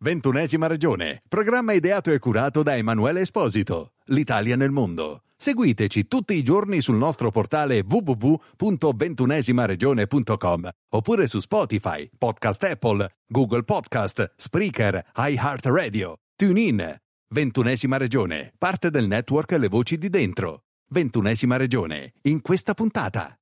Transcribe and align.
Ventunesima 0.00 0.68
regione, 0.68 1.24
programma 1.28 1.72
ideato 1.72 2.12
e 2.12 2.20
curato 2.20 2.62
da 2.62 2.76
Emanuele 2.76 3.22
Esposito, 3.22 3.94
l'Italia 4.06 4.54
nel 4.54 4.70
mondo. 4.70 5.22
Seguiteci 5.36 6.06
tutti 6.06 6.34
i 6.34 6.44
giorni 6.44 6.80
sul 6.80 6.94
nostro 6.96 7.32
portale 7.32 7.82
www.ventunesimaregione.com 7.84 10.68
oppure 10.90 11.26
su 11.26 11.40
Spotify, 11.40 12.08
Podcast 12.16 12.62
Apple, 12.62 13.10
Google 13.26 13.64
Podcast, 13.64 14.34
Spreaker, 14.36 15.04
iHeartRadio, 15.16 16.20
TuneIn. 16.36 16.96
Ventunesima 17.30 17.96
regione, 17.96 18.54
parte 18.56 18.90
del 18.90 19.08
network 19.08 19.50
Le 19.52 19.68
Voci 19.68 19.98
di 19.98 20.08
Dentro. 20.08 20.62
Ventunesima 20.90 21.56
regione, 21.56 22.14
in 22.22 22.40
questa 22.40 22.72
puntata. 22.72 23.37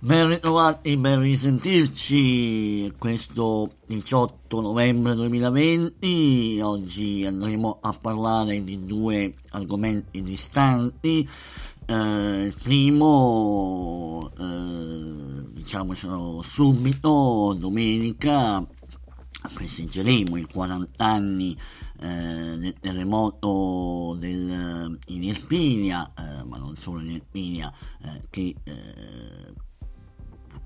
Ben 0.00 0.28
ritrovati, 0.28 0.96
ben 0.96 1.18
risentirci 1.18 2.92
questo 2.96 3.72
18 3.88 4.60
novembre 4.60 5.16
2020. 5.16 6.60
Oggi 6.62 7.26
andremo 7.26 7.80
a 7.82 7.92
parlare 8.00 8.62
di 8.62 8.84
due 8.84 9.34
argomenti 9.50 10.22
distanti. 10.22 11.28
Eh, 11.84 12.42
il 12.44 12.54
primo, 12.62 14.30
eh, 14.38 15.50
diciamocelo 15.50 16.42
subito, 16.42 17.56
domenica 17.58 18.64
festeggeremo 19.48 20.36
i 20.36 20.44
40 20.44 21.04
anni 21.04 21.58
eh, 21.98 22.56
del 22.56 22.74
terremoto 22.78 24.14
del, 24.16 24.96
in 25.08 25.24
Irpinia, 25.24 26.08
eh, 26.16 26.44
ma 26.44 26.56
non 26.56 26.76
solo 26.76 27.00
in 27.00 27.10
Irpinia, 27.10 27.72
eh, 28.04 28.22
che 28.30 28.54
eh, 28.62 29.66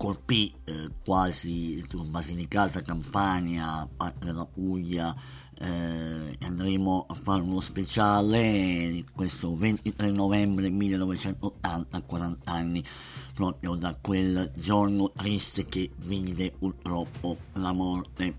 colpì 0.02 0.52
eh, 0.64 0.90
quasi 1.04 1.80
Basilicata, 2.06 2.82
Campania, 2.82 3.88
della 4.18 4.44
Puglia 4.46 5.14
eh, 5.56 6.36
andremo 6.40 7.06
a 7.08 7.14
fare 7.14 7.40
uno 7.40 7.60
speciale 7.60 9.04
questo 9.14 9.54
23 9.54 10.10
novembre 10.10 10.70
1980, 10.70 12.02
40 12.02 12.50
anni 12.50 12.84
proprio 13.32 13.76
da 13.76 13.96
quel 14.00 14.50
giorno 14.56 15.12
triste 15.12 15.66
che 15.66 15.92
vide 15.98 16.50
purtroppo 16.50 17.36
la 17.52 17.70
morte 17.70 18.34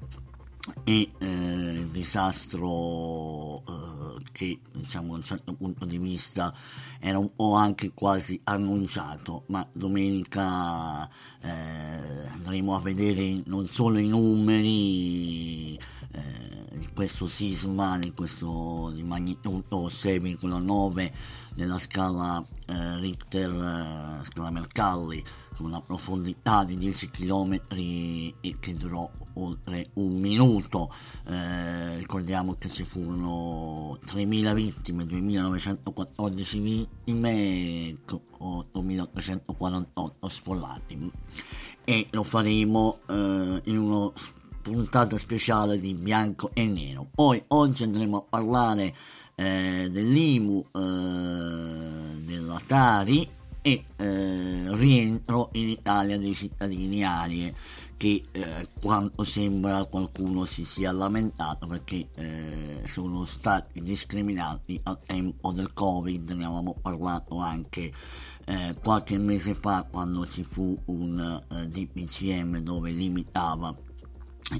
e 0.86 1.10
eh, 1.18 1.26
il 1.26 1.88
disastro 1.88 3.64
eh, 3.68 4.24
che 4.32 4.60
diciamo 4.72 5.10
da 5.12 5.18
un 5.18 5.24
certo 5.24 5.54
punto 5.54 5.86
di 5.86 5.98
vista 5.98 6.54
era 7.00 7.18
un 7.18 7.36
po' 7.36 7.54
anche 7.56 7.92
quasi 7.94 8.40
annunciato 8.46 9.44
ma 9.48 9.68
domenica 9.74 11.10
eh, 11.42 12.28
andremo 12.32 12.76
a 12.76 12.80
vedere 12.80 13.42
non 13.46 13.68
solo 13.68 13.98
i 13.98 14.08
numeri 14.08 15.76
eh, 15.76 16.66
di 16.72 16.88
questo 16.94 17.28
sisma 17.28 17.98
di 18.00 18.14
questo 18.14 18.92
di 18.94 19.04
magnitudo 19.04 19.88
6,9 19.88 21.12
nella 21.56 21.78
scala 21.78 22.44
eh, 22.68 23.00
Richter 23.00 23.52
eh, 23.52 24.26
scala 24.26 24.50
Mercalli 24.50 25.24
con 25.56 25.68
una 25.68 25.82
profondità 25.82 26.64
di 26.64 26.78
10 26.78 27.10
km 27.10 27.60
e 27.76 28.56
che 28.60 28.76
durò 28.76 29.10
oltre 29.34 29.90
un 29.94 30.20
minuto. 30.20 30.94
Eh, 31.26 31.98
ricordiamo 31.98 32.56
che 32.58 32.70
ci 32.70 32.84
furono 32.84 33.98
3.000 34.06 34.54
vittime, 34.54 35.04
2.914 35.04 36.62
vittime, 36.62 37.98
8.848 38.06 40.28
sfollati. 40.28 41.12
E 41.86 42.08
lo 42.12 42.24
faremo 42.24 43.00
eh, 43.10 43.62
in 43.66 43.78
una 43.78 44.10
puntata 44.62 45.18
speciale 45.18 45.78
di 45.80 45.94
bianco 45.94 46.52
e 46.54 46.66
nero. 46.66 47.08
Poi 47.14 47.44
oggi 47.48 47.84
andremo 47.84 48.18
a 48.18 48.24
parlare 48.28 48.96
eh, 49.36 49.90
dell'IMU, 49.92 50.66
eh, 50.74 52.22
dell'Atari 52.24 53.42
e 53.66 53.86
eh, 53.96 54.76
rientro 54.76 55.50
in 55.54 55.70
Italia 55.70 56.18
dei 56.18 56.36
cittadini 56.36 57.04
arie 57.06 57.56
che 57.96 58.26
eh, 58.34 58.68
quanto 58.82 59.24
sembra 59.24 59.86
qualcuno 59.86 60.44
si 60.44 60.66
sia 60.66 60.92
lamentato 60.92 61.66
perché 61.68 62.10
eh, 62.16 62.82
sono 62.86 63.24
stati 63.24 63.82
discriminati 63.82 64.78
al 64.84 65.00
tempo 65.06 65.54
del 65.54 65.72
covid. 65.72 66.32
Ne 66.32 66.44
avevamo 66.44 66.76
parlato 66.82 67.38
anche 67.38 67.94
eh, 68.44 68.76
qualche 68.84 69.18
mese 69.18 69.54
fa 69.54 69.88
quando 69.90 70.28
ci 70.28 70.44
fu 70.44 70.78
un 70.88 71.42
eh, 71.50 71.68
DPCM 71.70 72.58
dove 72.58 72.92
limitava 72.92 73.74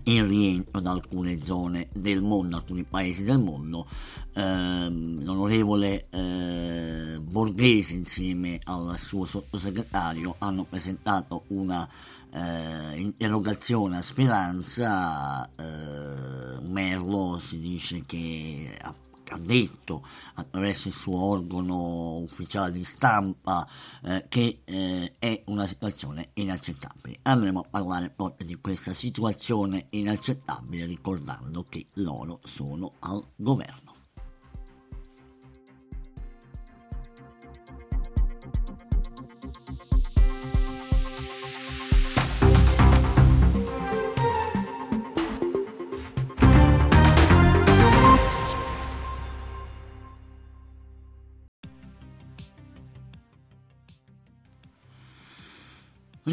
il 0.04 0.24
rientro 0.24 0.80
da 0.80 0.92
alcune 0.92 1.44
zone 1.44 1.88
del 1.94 2.22
mondo, 2.22 2.58
alcuni 2.58 2.84
paesi 2.84 3.24
del 3.24 3.40
mondo. 3.40 3.88
Eh, 4.34 4.90
l'onorevole 4.90 6.08
eh, 6.10 7.20
Borghese 7.22 7.94
insieme 7.94 8.60
al 8.64 8.96
suo 8.98 9.26
sottosegretario 9.26 10.36
hanno 10.40 10.64
presentato 10.64 11.44
una 11.48 11.88
eh, 12.32 13.00
interrogazione 13.00 13.98
a 13.98 14.02
Speranza. 14.02 15.50
Eh, 15.56 16.62
Merlo 16.68 17.40
si 17.40 17.60
dice 17.60 18.02
che 18.06 18.78
ha 18.82 18.94
ha 19.32 19.38
detto 19.38 20.06
attraverso 20.36 20.88
il 20.90 20.94
suo 20.94 21.18
organo 21.18 22.18
ufficiale 22.18 22.72
di 22.72 22.84
stampa 22.84 23.68
eh, 24.04 24.26
che 24.28 24.62
eh, 24.64 25.14
è 25.18 25.44
una 25.46 25.66
situazione 25.66 26.30
inaccettabile. 26.34 27.20
Andremo 27.24 27.62
a 27.62 27.68
parlare 27.70 28.10
proprio 28.10 28.46
di 28.46 28.56
questa 28.56 28.94
situazione 28.94 29.88
inaccettabile 29.92 30.86
ricordando 30.86 31.66
che 31.68 31.88
loro 31.94 32.40
sono 32.44 32.94
al 33.00 33.24
governo. 33.36 33.93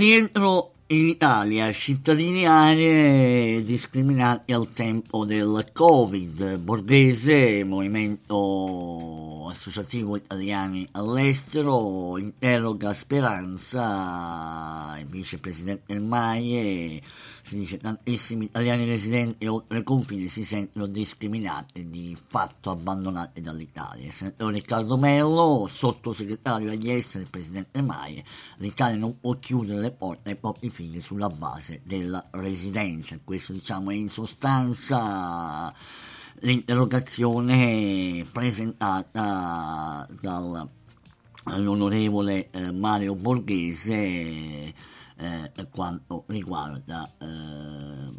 Rientro 0.00 0.76
in 0.86 1.08
Italia, 1.08 1.70
cittadini 1.72 2.46
aree 2.46 3.62
discriminati 3.62 4.50
al 4.54 4.70
tempo 4.70 5.26
del 5.26 5.66
Covid. 5.74 6.56
Borghese, 6.56 7.62
movimento 7.64 9.19
associativo 9.50 10.16
italiani 10.16 10.86
all'estero, 10.92 12.16
interroga 12.18 12.92
Speranza, 12.94 13.78
il 14.98 15.06
vicepresidente 15.06 15.98
MAIE 15.98 17.02
si 17.42 17.56
dice 17.56 17.78
tantissimi 17.78 18.44
italiani 18.44 18.84
residenti 18.84 19.46
oltre 19.46 19.82
confini 19.82 20.28
si 20.28 20.44
sentono 20.44 20.86
discriminati 20.86 21.80
e 21.80 21.90
di 21.90 22.16
fatto 22.28 22.70
abbandonati 22.70 23.40
dall'Italia. 23.40 24.10
Senatore 24.12 24.54
Riccardo 24.54 24.96
Mello, 24.96 25.66
sottosegretario 25.66 26.70
agli 26.70 26.90
esteri, 26.90 27.26
presidente 27.28 27.82
Maie, 27.82 28.22
l'Italia 28.58 28.96
non 28.98 29.18
può 29.18 29.36
chiudere 29.38 29.80
le 29.80 29.90
porte 29.90 30.30
ai 30.30 30.36
propri 30.36 30.70
figli 30.70 31.00
sulla 31.00 31.28
base 31.28 31.80
della 31.84 32.24
residenza. 32.32 33.18
Questo 33.22 33.52
diciamo 33.52 33.90
è 33.90 33.94
in 33.94 34.08
sostanza 34.08 35.74
l'interrogazione 36.40 38.24
presentata 38.30 40.06
dall'onorevole 41.44 42.50
eh, 42.50 42.72
Mario 42.72 43.14
Borghese 43.14 43.94
eh, 43.94 44.74
per 45.16 45.68
quanto 45.70 46.24
riguarda 46.28 47.12
eh, 47.18 48.10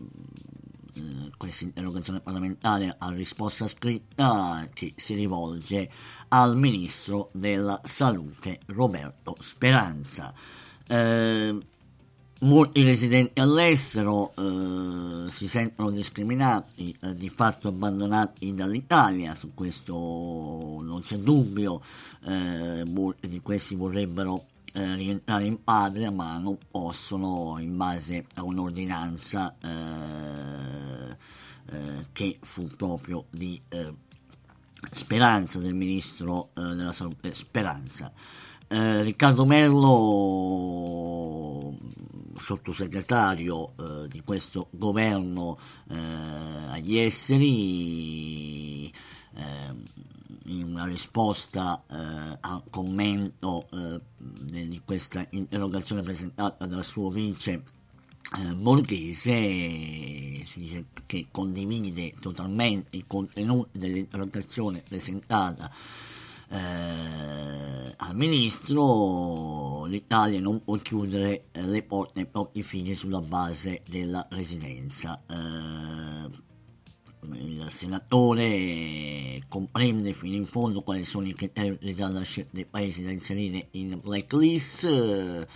questa 1.38 1.63
interrogazione 1.63 2.19
parlamentare 2.19 2.95
a 2.97 3.09
risposta 3.09 3.68
scritta 3.68 4.69
che 4.71 4.94
si 4.95 5.15
rivolge 5.15 5.89
al 6.27 6.56
ministro 6.56 7.31
della 7.33 7.81
salute 7.83 8.59
Roberto 8.68 9.35
Speranza. 9.39 10.31
Eh, 10.85 11.57
molti 12.42 12.84
residenti 12.84 13.40
all'estero 13.40 14.34
eh, 14.36 15.30
si 15.30 15.48
sentono 15.48 15.92
discriminati, 15.92 16.96
eh, 17.02 17.16
di 17.16 17.30
fatto 17.30 17.68
abbandonati 17.68 18.54
dall'Italia, 18.54 19.36
su 19.36 19.54
questo 19.54 19.94
non 19.94 21.02
c'è 21.02 21.18
dubbio, 21.18 21.82
eh, 22.26 22.84
molti 22.86 23.28
di 23.28 23.42
questi 23.42 23.76
vorrebbero 23.76 24.46
eh, 24.74 24.96
rientrare 24.96 25.46
in 25.46 25.64
patria 25.64 26.12
ma 26.12 26.38
non 26.38 26.58
possono 26.70 27.58
in 27.60 27.76
base 27.76 28.26
a 28.36 28.44
un'ordinanza 28.44 29.56
eh, 29.62 31.18
eh, 31.72 32.06
che 32.12 32.40
fu 32.42 32.68
proprio 32.76 33.26
di 33.30 33.60
Speranza 34.90 35.60
del 35.60 35.76
ministro 35.76 36.50
della 36.56 36.92
salute 36.92 37.36
Speranza 37.36 38.12
eh, 38.71 39.03
Riccardo 39.03 39.45
Merlo, 39.45 40.07
sottosegretario 42.38 43.73
eh, 43.75 44.07
di 44.07 44.21
questo 44.23 44.68
governo 44.71 45.59
eh, 45.89 45.97
agli 45.97 46.97
esteri, 46.97 48.88
eh, 48.88 48.94
in 50.45 50.63
una 50.63 50.85
risposta 50.85 51.83
eh, 51.85 52.38
al 52.39 52.63
commento 52.69 53.68
di 54.18 54.81
questa 54.85 55.27
interrogazione 55.31 56.01
presentata 56.01 56.65
dal 56.65 56.85
suo 56.85 57.09
vice 57.09 57.63
eh, 58.38 58.53
Borghese 58.53 60.45
si 60.45 60.59
dice 60.59 60.85
che 61.06 61.27
condivide 61.31 62.13
totalmente 62.19 62.95
i 62.97 63.03
contenuti 63.06 63.77
dell'interrogazione 63.77 64.83
presentata 64.88 65.69
eh, 66.51 67.94
al 67.95 68.15
ministro, 68.15 69.86
l'Italia 69.86 70.39
non 70.42 70.63
può 70.63 70.75
chiudere 70.75 71.45
eh, 71.51 71.62
le 71.62 71.81
porte 71.83 72.19
ai 72.19 72.25
propri 72.25 72.62
figli 72.62 72.94
sulla 72.94 73.21
base 73.21 73.83
della 73.88 74.27
residenza. 74.30 75.21
Eh, 75.30 76.50
il 77.33 77.68
senatore 77.69 79.42
comprende 79.48 80.12
fino 80.13 80.36
in 80.36 80.45
fondo 80.45 80.81
quali 80.81 81.06
sono 81.06 81.27
i 81.27 81.33
criteri 81.33 81.69
utilizzati 81.69 82.12
dalla 82.12 82.25
scelta 82.25 82.50
dei 82.54 82.65
paesi 82.65 83.04
da 83.04 83.12
inserire 83.12 83.68
in 83.71 84.00
blacklist. 84.01 84.83
Eh, 84.83 85.47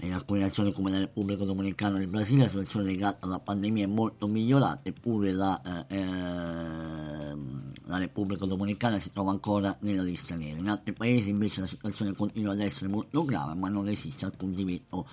in 0.00 0.12
alcune 0.12 0.40
nazioni 0.40 0.72
come 0.72 0.90
la 0.90 0.98
Repubblica 0.98 1.44
Dominicana 1.44 1.98
e 1.98 2.02
il 2.02 2.08
Brasile 2.08 2.42
la 2.42 2.48
situazione 2.48 2.86
legata 2.86 3.26
alla 3.26 3.38
pandemia 3.38 3.84
è 3.84 3.88
molto 3.88 4.26
migliorata, 4.26 4.80
eppure 4.82 5.32
la, 5.32 5.86
eh, 5.88 5.96
ehm, 5.96 7.64
la 7.84 7.98
Repubblica 7.98 8.44
Dominicana 8.44 8.98
si 8.98 9.10
trova 9.10 9.30
ancora 9.30 9.76
nella 9.80 10.02
lista 10.02 10.34
nera. 10.34 10.58
In 10.58 10.68
altri 10.68 10.92
paesi 10.92 11.30
invece 11.30 11.60
la 11.60 11.66
situazione 11.66 12.12
continua 12.12 12.52
ad 12.52 12.60
essere 12.60 12.88
molto 12.88 13.24
grave, 13.24 13.54
ma 13.54 13.68
non 13.68 13.88
esiste 13.88 14.26
alcun 14.26 14.52
divieto 14.52 15.08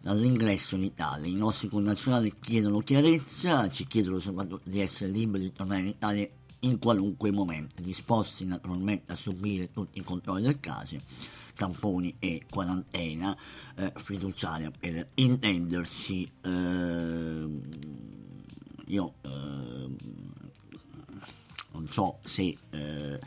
dall'ingresso 0.00 0.76
in 0.76 0.84
Italia. 0.84 1.30
I 1.30 1.34
nostri 1.34 1.68
connazionali 1.68 2.34
chiedono 2.40 2.78
chiarezza, 2.78 3.68
ci 3.68 3.86
chiedono 3.86 4.18
soprattutto 4.18 4.68
di 4.68 4.80
essere 4.80 5.10
liberi 5.10 5.44
di 5.44 5.52
tornare 5.52 5.80
in 5.80 5.88
Italia 5.88 6.28
in 6.60 6.78
qualunque 6.78 7.30
momento, 7.30 7.82
disposti 7.82 8.46
naturalmente 8.46 9.12
a 9.12 9.16
subire 9.16 9.70
tutti 9.70 9.98
i 9.98 10.02
controlli 10.02 10.42
del 10.42 10.60
caso 10.60 10.98
tamponi 11.54 12.16
e 12.18 12.42
quarantena 12.50 13.36
eh, 13.76 13.92
fiduciaria 13.96 14.70
per 14.70 15.08
intenderci 15.14 16.30
eh, 16.42 17.48
io 18.86 19.14
eh, 19.22 19.90
non 21.72 21.88
so 21.88 22.18
se 22.22 22.56
eh, 22.70 23.20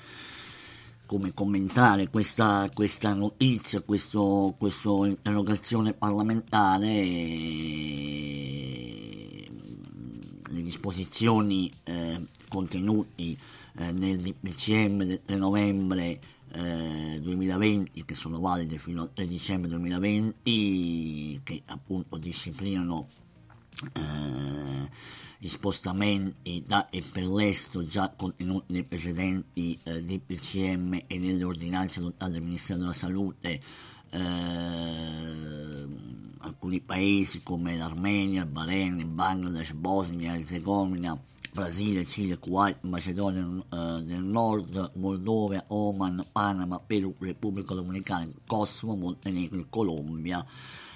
come 1.05 1.33
commentare 1.33 2.09
questa, 2.09 2.69
questa 2.73 3.13
notizia, 3.13 3.81
questo, 3.81 4.55
questa 4.57 4.89
interrogazione 5.05 5.93
parlamentare, 5.93 6.89
le 10.49 10.61
disposizioni 10.61 11.71
eh, 11.83 12.25
contenuti 12.49 13.37
eh, 13.77 13.91
nel 13.91 14.19
DPCM 14.19 15.03
del 15.03 15.21
3 15.23 15.35
novembre 15.37 16.19
eh, 16.57 17.19
2020 17.21 18.03
che 18.03 18.15
sono 18.15 18.39
valide 18.39 18.79
fino 18.79 19.03
al 19.03 19.13
3 19.13 19.27
dicembre 19.27 19.69
2020 19.69 21.41
che 21.43 21.61
appunto 21.67 22.17
disciplinano 22.17 23.07
eh, 23.93 24.89
gli 25.37 25.47
spostamenti 25.47 26.63
da 26.65 26.89
e 26.89 27.03
per 27.03 27.27
l'estero 27.27 27.85
già 27.85 28.11
contenuti 28.15 28.73
nei 28.73 28.83
precedenti 28.83 29.77
eh, 29.83 30.03
DPCM 30.03 31.03
e 31.05 31.17
nelle 31.19 31.43
ordinanze 31.43 31.99
adottate 31.99 32.31
dal 32.31 32.41
Ministero 32.41 32.79
della 32.79 32.93
Salute 32.93 33.61
eh, 34.09 35.85
alcuni 36.39 36.79
paesi 36.79 37.43
come 37.43 37.77
l'Armenia, 37.77 38.41
il 38.41 38.47
Bahrain, 38.47 38.97
il 38.97 39.05
Bangladesh, 39.05 39.73
Bosnia, 39.73 40.33
Herzegovina 40.33 41.19
Brasile, 41.51 42.05
Cile, 42.05 42.37
Kuwait, 42.37 42.77
Macedonia 42.81 43.43
eh, 43.43 44.01
del 44.03 44.23
Nord, 44.23 44.91
Moldova, 44.95 45.63
Oman, 45.67 46.25
Panama, 46.31 46.79
Perù, 46.79 47.15
Repubblica 47.19 47.73
Dominicana, 47.73 48.29
Kosovo, 48.45 48.95
Montenegro 48.95 49.59
e 49.59 49.65
Colombia. 49.69 50.45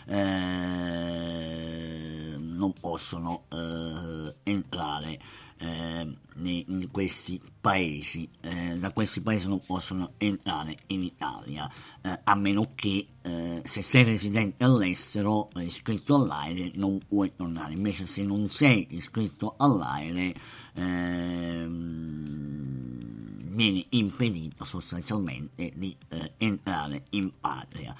Eh, 0.05 0.81
non 2.37 2.73
possono 2.79 3.43
eh, 3.49 4.35
entrare 4.43 5.19
eh, 5.61 6.17
in 6.43 6.89
questi 6.91 7.39
paesi, 7.59 8.27
eh, 8.41 8.77
da 8.77 8.91
questi 8.91 9.21
paesi 9.21 9.47
non 9.47 9.63
possono 9.63 10.13
entrare 10.17 10.75
in 10.87 11.03
Italia, 11.03 11.71
eh, 12.01 12.19
a 12.23 12.35
meno 12.35 12.71
che 12.73 13.07
eh, 13.21 13.61
se 13.63 13.83
sei 13.83 14.03
residente 14.03 14.63
all'estero 14.63 15.49
iscritto 15.57 16.15
all'aire 16.15 16.71
non 16.75 16.99
puoi 17.07 17.33
tornare, 17.35 17.73
invece 17.73 18.07
se 18.07 18.23
non 18.23 18.49
sei 18.49 18.87
iscritto 18.91 19.53
all'aire 19.57 20.33
ehm, 20.73 22.01
viene 23.53 23.85
impedito 23.89 24.63
sostanzialmente 24.63 25.71
di 25.75 25.95
eh, 26.09 26.33
entrare 26.37 27.03
in 27.11 27.31
patria. 27.39 27.95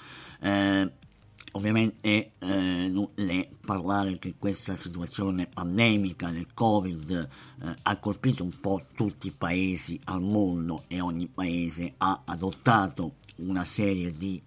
Eh, 1.52 1.58
Ovviamente 1.58 2.32
eh, 2.38 2.88
nutile 2.88 3.48
parlare 3.64 4.18
che 4.18 4.34
questa 4.38 4.74
situazione 4.74 5.46
pandemica 5.46 6.30
del 6.30 6.48
Covid 6.54 7.10
eh, 7.10 7.76
ha 7.82 7.96
colpito 7.98 8.42
un 8.42 8.58
po' 8.58 8.82
tutti 8.94 9.28
i 9.28 9.34
paesi 9.36 10.00
al 10.04 10.22
mondo 10.22 10.84
e 10.88 11.00
ogni 11.00 11.26
paese 11.26 11.94
ha 11.98 12.22
adottato 12.24 13.16
una 13.36 13.64
serie 13.64 14.16
di 14.16 14.42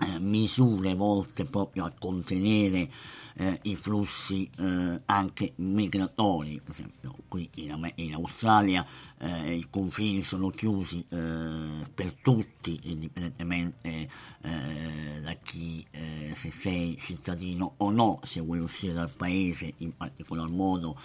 eh, 0.00 0.18
misure 0.18 0.94
volte 0.94 1.44
proprio 1.44 1.84
a 1.84 1.92
contenere 1.98 2.88
eh, 3.34 3.58
i 3.62 3.76
flussi 3.76 4.50
eh, 4.58 5.00
anche 5.06 5.52
migratori, 5.56 6.60
per 6.62 6.72
esempio 6.72 7.16
qui 7.28 7.48
in, 7.54 7.92
in 7.96 8.14
Australia 8.14 8.84
eh, 9.18 9.54
i 9.54 9.66
confini 9.70 10.22
sono 10.22 10.50
chiusi 10.50 11.04
eh, 11.08 11.86
per 11.94 12.14
tutti, 12.20 12.78
indipendentemente 12.84 14.26
da 14.40 15.34
chi, 15.42 15.84
se 16.32 16.50
sei 16.50 16.96
cittadino 16.98 17.74
o 17.78 17.90
no, 17.90 18.20
se 18.22 18.40
vuoi 18.40 18.60
uscire 18.60 18.92
dal 18.94 19.10
paese, 19.10 19.74
in 19.78 19.94
particolar 19.96 20.48
modo 20.48 20.96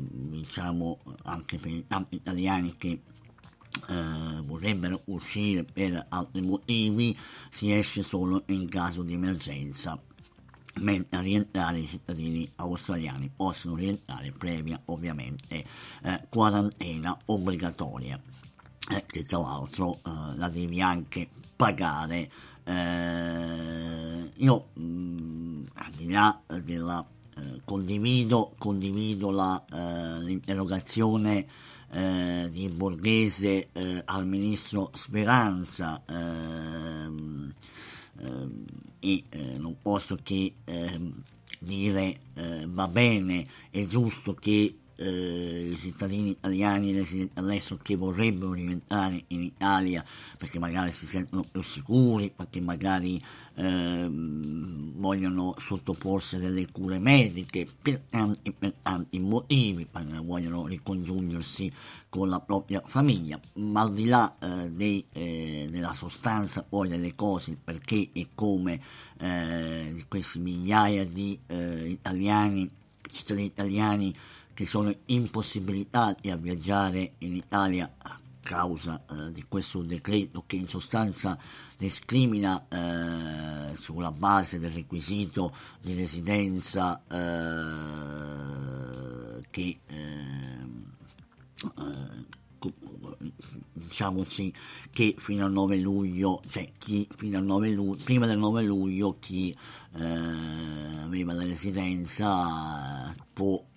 diciamo 0.00 0.98
anche 1.24 1.58
per 1.58 1.70
i 1.70 1.86
tanti 1.86 2.16
italiani 2.16 2.76
che 2.76 3.00
eh, 3.88 4.42
vorrebbero 4.44 5.02
uscire 5.06 5.64
per 5.64 6.06
altri 6.08 6.42
motivi, 6.42 7.16
si 7.50 7.72
esce 7.72 8.02
solo 8.02 8.42
in 8.46 8.68
caso 8.68 9.02
di 9.02 9.14
emergenza 9.14 10.00
mentre 10.80 11.18
a 11.18 11.20
rientrare 11.20 11.78
i 11.78 11.86
cittadini 11.86 12.48
australiani 12.56 13.30
possono 13.34 13.74
rientrare 13.74 14.30
previa 14.32 14.80
ovviamente 14.86 15.64
eh, 16.02 16.26
quarantena 16.28 17.16
obbligatoria. 17.26 18.20
Eh, 18.90 19.04
che 19.06 19.22
tra 19.22 19.38
l'altro 19.38 19.96
eh, 19.96 20.36
la 20.36 20.48
devi 20.48 20.80
anche 20.80 21.28
pagare. 21.54 22.30
Eh, 22.64 24.30
io 24.36 24.68
mh, 24.74 24.82
mm, 24.82 25.64
al 25.74 25.90
di 25.92 26.10
là 26.10 26.40
della 26.62 27.06
condivido, 27.64 28.54
condivido 28.58 29.30
la, 29.30 29.62
l'interrogazione 30.18 31.46
eh, 31.90 32.48
di 32.50 32.68
Borghese 32.68 33.68
eh, 33.72 34.02
al 34.04 34.26
ministro 34.26 34.90
Speranza 34.94 36.02
ehm, 36.06 37.52
ehm, 38.20 38.64
e 39.00 39.24
eh, 39.28 39.58
non 39.58 39.76
posso 39.80 40.18
che 40.22 40.52
ehm, 40.64 41.22
dire 41.60 42.16
eh, 42.34 42.66
va 42.68 42.88
bene, 42.88 43.46
è 43.70 43.84
giusto 43.86 44.34
che 44.34 44.74
eh, 45.00 45.70
i 45.72 45.76
cittadini 45.76 46.30
italiani 46.30 46.92
residenti 46.92 47.38
all'estero 47.38 47.78
che 47.82 47.94
vorrebbero 47.94 48.52
rientrare 48.52 49.24
in 49.28 49.42
Italia 49.42 50.04
perché 50.36 50.58
magari 50.58 50.90
si 50.90 51.06
sentono 51.06 51.44
più 51.48 51.62
sicuri, 51.62 52.32
perché 52.34 52.60
magari 52.60 53.22
eh, 53.54 54.08
vogliono 54.10 55.54
sottoporsi 55.58 56.38
delle 56.38 56.70
cure 56.70 56.98
mediche 56.98 57.66
per 57.80 58.00
tanti, 58.08 58.52
per 58.52 58.74
tanti 58.82 59.18
motivi, 59.20 59.86
perché 59.86 60.18
vogliono 60.18 60.66
ricongiungersi 60.66 61.72
con 62.08 62.28
la 62.28 62.40
propria 62.40 62.82
famiglia, 62.84 63.40
ma 63.54 63.82
al 63.82 63.92
di 63.92 64.06
là 64.06 64.36
eh, 64.40 64.70
dei, 64.70 65.04
eh, 65.12 65.68
della 65.70 65.92
sostanza 65.92 66.64
poi 66.64 66.88
delle 66.88 67.14
cose, 67.14 67.56
perché 67.62 68.10
e 68.12 68.28
come 68.34 68.80
eh, 69.18 69.92
di 69.94 70.04
questi 70.08 70.40
migliaia 70.40 71.04
di 71.04 71.38
eh, 71.46 71.88
italiani, 71.88 72.68
cittadini 73.10 73.46
italiani 73.46 74.14
che 74.58 74.66
sono 74.66 74.92
impossibilitati 75.04 76.30
a 76.30 76.36
viaggiare 76.36 77.12
in 77.18 77.36
Italia 77.36 77.94
a 77.96 78.18
causa 78.42 79.04
eh, 79.08 79.30
di 79.30 79.44
questo 79.46 79.82
decreto 79.82 80.42
che 80.48 80.56
in 80.56 80.66
sostanza 80.66 81.38
discrimina 81.76 82.66
eh, 82.66 83.76
sulla 83.76 84.10
base 84.10 84.58
del 84.58 84.72
requisito 84.72 85.54
di 85.80 85.94
residenza 85.94 87.00
eh, 87.06 87.16
che, 89.48 89.78
ehm, 89.86 90.92
eh, 91.78 92.24
diciamoci 93.74 94.52
che 94.90 95.14
fino 95.18 95.44
al 95.44 95.52
9 95.52 95.76
luglio, 95.76 96.42
cioè 96.48 96.68
chi 96.76 97.06
fino 97.16 97.38
al 97.38 97.44
9 97.44 97.70
luglio, 97.70 98.02
prima 98.02 98.26
del 98.26 98.38
9 98.38 98.64
luglio 98.64 99.18
chi 99.20 99.56
eh, 99.94 100.04
aveva 100.04 101.32
la 101.32 101.44
residenza 101.44 103.14
può 103.32 103.54
eh, 103.56 103.67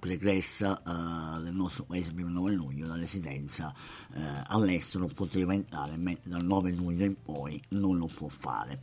pregressa 0.00 0.82
uh, 0.84 1.40
del 1.42 1.54
nostro 1.54 1.84
paese 1.84 2.12
prima 2.12 2.28
del 2.28 2.36
9 2.38 2.52
luglio, 2.52 2.86
la 2.86 2.96
residenza 2.96 3.74
uh, 4.12 4.20
all'estero 4.46 5.06
poteva 5.06 5.54
entrare, 5.54 5.96
mentre 5.96 6.30
dal 6.30 6.44
9 6.44 6.72
luglio 6.72 7.04
in 7.04 7.14
poi 7.22 7.62
non 7.68 7.98
lo 7.98 8.06
può 8.06 8.26
fare. 8.28 8.82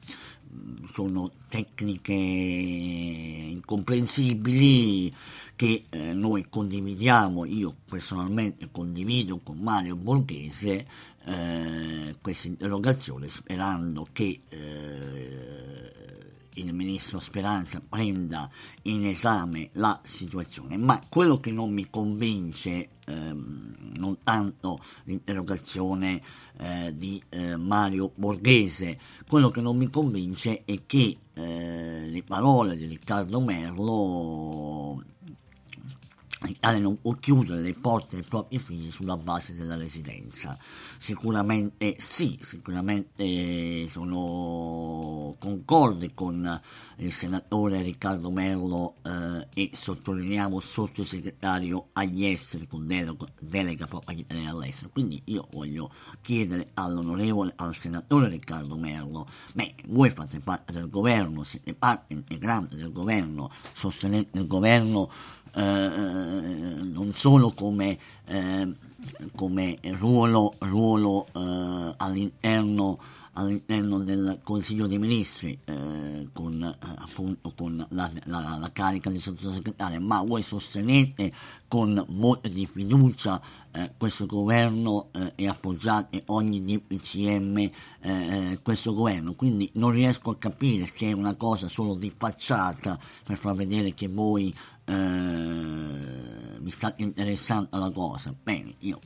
Mm, 0.53 0.85
sono 0.93 1.31
tecniche 1.49 2.13
incomprensibili 2.13 5.13
che 5.55 5.83
eh, 5.89 6.13
noi 6.13 6.45
condividiamo, 6.47 7.43
io 7.45 7.75
personalmente 7.89 8.69
condivido 8.71 9.39
con 9.39 9.57
Mario 9.57 9.95
Borghese 9.95 10.85
eh, 11.25 12.15
questa 12.21 12.47
interrogazione 12.47 13.27
sperando 13.27 14.07
che 14.13 14.41
eh, 14.47 15.87
il 16.57 16.73
ministro 16.73 17.19
Speranza 17.19 17.81
prenda 17.87 18.49
in 18.83 19.05
esame 19.05 19.69
la 19.73 19.99
situazione, 20.03 20.77
ma 20.77 21.01
quello 21.09 21.39
che 21.39 21.51
non 21.51 21.71
mi 21.71 21.87
convince, 21.89 22.89
ehm, 23.05 23.93
non 23.97 24.17
tanto 24.23 24.79
l'interrogazione 25.03 26.21
eh, 26.57 26.93
di 26.95 27.21
eh, 27.29 27.55
Mario 27.57 28.11
Borghese, 28.15 28.99
quello 29.27 29.49
che 29.49 29.61
non 29.61 29.77
mi 29.77 29.89
convince 29.89 30.63
è 30.65 30.85
che 30.85 31.17
eh, 31.33 32.07
le 32.07 32.23
parole 32.23 32.75
di 32.75 32.85
Riccardo 32.85 33.39
Merlo 33.39 35.03
non 36.79 37.01
può 37.01 37.13
chiudere 37.13 37.61
le 37.61 37.73
porte 37.73 38.17
ai 38.17 38.23
propri 38.23 38.59
figli 38.59 38.91
sulla 38.91 39.17
base 39.17 39.55
della 39.55 39.75
residenza. 39.75 40.57
Sicuramente 40.99 41.95
sì, 41.97 42.37
sicuramente 42.41 43.87
sono 43.89 45.35
concorde 45.39 46.13
con 46.13 46.61
il 46.97 47.11
senatore 47.11 47.81
Riccardo 47.81 48.29
Merlo 48.29 48.95
eh, 49.03 49.47
e 49.53 49.69
sottolineiamo 49.73 50.59
sottosegretario 50.59 51.87
agli 51.93 52.25
esteri 52.25 52.67
con 52.67 52.85
delega, 52.85 53.25
delega 53.39 53.87
proprio 53.87 54.13
agli 54.13 54.21
italiani 54.21 54.49
all'estero. 54.49 54.89
Quindi 54.91 55.19
io 55.25 55.47
voglio 55.51 55.91
chiedere 56.21 56.69
all'onorevole, 56.75 57.53
al 57.55 57.75
senatore 57.75 58.29
Riccardo 58.29 58.77
Merlo, 58.77 59.27
beh, 59.53 59.75
voi 59.87 60.11
fate 60.11 60.39
parte 60.39 60.73
del 60.73 60.89
governo, 60.89 61.43
siete 61.43 61.73
parte 61.73 62.13
integrante 62.13 62.75
del 62.75 62.91
governo, 62.91 63.51
sostenete 63.73 64.37
il 64.37 64.45
governo 64.45 65.09
eh, 65.57 66.83
non 66.83 67.11
solo 67.13 67.51
come, 67.51 67.97
eh, 68.25 68.71
come 69.35 69.79
ruolo, 69.81 70.53
ruolo 70.59 71.25
eh, 71.33 71.93
all'interno, 71.97 72.99
all'interno, 73.33 73.99
del 73.99 74.39
Consiglio 74.43 74.85
dei 74.85 74.99
Ministri 74.99 75.57
eh, 75.65 76.29
con, 76.31 76.61
eh, 76.61 76.75
appunto, 76.97 77.53
con 77.55 77.83
la, 77.89 78.11
la, 78.25 78.57
la, 78.59 78.69
carica 78.71 79.09
di 79.09 79.19
sottosegretario, 79.19 79.99
ma 79.99 80.21
voi 80.21 80.43
sostenete 80.43 81.33
con 81.67 82.05
molta 82.09 82.49
di 82.49 82.67
fiducia 82.71 83.41
eh, 83.71 83.91
questo 83.97 84.25
governo 84.25 85.09
eh, 85.11 85.33
e 85.35 85.47
appoggiate 85.47 86.23
ogni 86.27 86.63
DPCM 86.63 87.57
eh, 87.57 87.71
eh, 88.01 88.59
questo 88.61 88.93
governo, 88.93 89.33
quindi 89.33 89.69
non 89.73 89.91
riesco 89.91 90.31
a 90.31 90.37
capire 90.37 90.85
se 90.85 91.07
è 91.07 91.11
una 91.11 91.35
cosa 91.35 91.67
solo 91.67 91.93
di 91.93 92.11
facciata 92.15 92.97
per 93.23 93.37
far 93.37 93.55
vedere 93.55 93.93
che 93.93 94.07
voi 94.07 94.55
eh, 94.85 94.93
mi 94.93 96.71
sta 96.71 96.93
interessando 96.97 97.77
la 97.77 97.91
cosa. 97.91 98.33
Bene, 98.41 98.75
io 98.79 98.99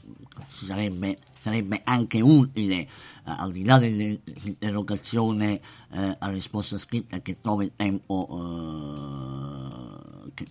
sarebbe, 0.47 1.19
sarebbe 1.39 1.81
anche 1.83 2.21
utile, 2.21 2.87
al 3.23 3.51
di 3.51 3.63
là 3.63 3.77
dell'interrogazione 3.77 5.59
a 5.89 6.29
risposta 6.29 6.77
scritta, 6.77 7.19
che 7.19 7.41
trovi 7.41 7.65
il 7.65 7.73
tempo 7.75 8.27
che 10.33 10.47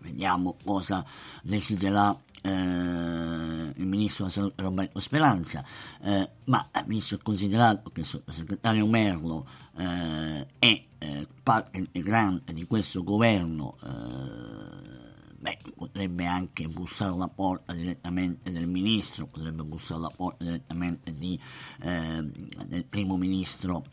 vediamo 0.00 0.56
cosa 0.64 1.04
deciderà 1.42 2.18
eh, 2.42 2.50
il 2.50 3.86
ministro 3.86 4.24
della 4.24 4.36
salute 4.36 4.62
Roberto 4.62 4.98
Speranza, 5.00 5.64
eh, 6.02 6.30
ma 6.44 6.68
visto 6.86 7.14
e 7.14 7.18
considerato 7.22 7.90
che 7.90 8.00
il 8.00 8.06
sottosegretario 8.06 8.86
Merlo 8.86 9.46
eh, 9.76 10.46
è 10.58 10.84
eh, 10.98 11.28
parte 11.42 11.78
integrante 11.78 12.52
di 12.52 12.66
questo 12.66 13.02
governo, 13.02 13.76
eh, 13.82 15.32
beh, 15.38 15.58
potrebbe 15.74 16.26
anche 16.26 16.66
bussare 16.68 17.12
alla 17.12 17.28
porta 17.28 17.72
direttamente 17.72 18.50
del 18.50 18.66
ministro, 18.66 19.26
potrebbe 19.26 19.62
bussare 19.62 20.00
alla 20.00 20.12
porta 20.14 20.44
direttamente 20.44 21.14
di, 21.14 21.38
eh, 21.80 22.22
del 22.66 22.84
primo 22.84 23.16
ministro 23.16 23.84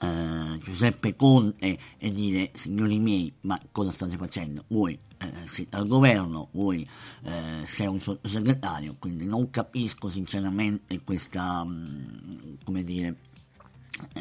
eh, 0.00 0.58
Giuseppe 0.62 1.14
Conte 1.16 1.78
e 1.98 2.12
dire 2.12 2.50
signori 2.54 2.98
miei 2.98 3.32
ma 3.42 3.60
cosa 3.70 3.90
state 3.90 4.16
facendo? 4.16 4.64
Voi 4.68 4.98
eh, 5.18 5.46
siete 5.46 5.76
al 5.76 5.86
governo 5.86 6.48
voi 6.52 6.86
eh, 7.22 7.62
sei 7.64 7.86
un 7.86 8.00
sottosegretario 8.00 8.96
quindi 8.98 9.24
non 9.24 9.50
capisco 9.50 10.08
sinceramente 10.08 11.02
questa 11.02 11.64
mm, 11.64 12.54
come 12.64 12.82
dire 12.84 13.16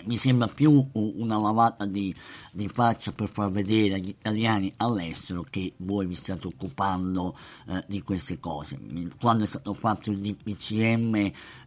mi 0.06 0.18
sembra 0.18 0.48
più 0.48 0.88
una 0.94 1.38
lavata 1.38 1.86
di, 1.86 2.14
di, 2.52 2.68
faccia 2.68 3.12
per 3.12 3.30
far 3.30 3.50
vedere 3.50 3.96
agli 3.96 4.10
italiani 4.10 4.72
all'estero 4.78 5.44
che 5.50 5.74
voi 5.78 6.06
vi 6.06 6.16
state 6.16 6.46
occupando 6.48 7.36
eh, 7.68 7.84
di 7.88 8.02
queste 8.04 8.40
cose. 8.40 8.80
Quando 9.20 9.46
è 9.46 9.48
stato 9.48 9.74
fatto 9.74 10.12
il 10.12 10.20
DPCM 10.20 11.16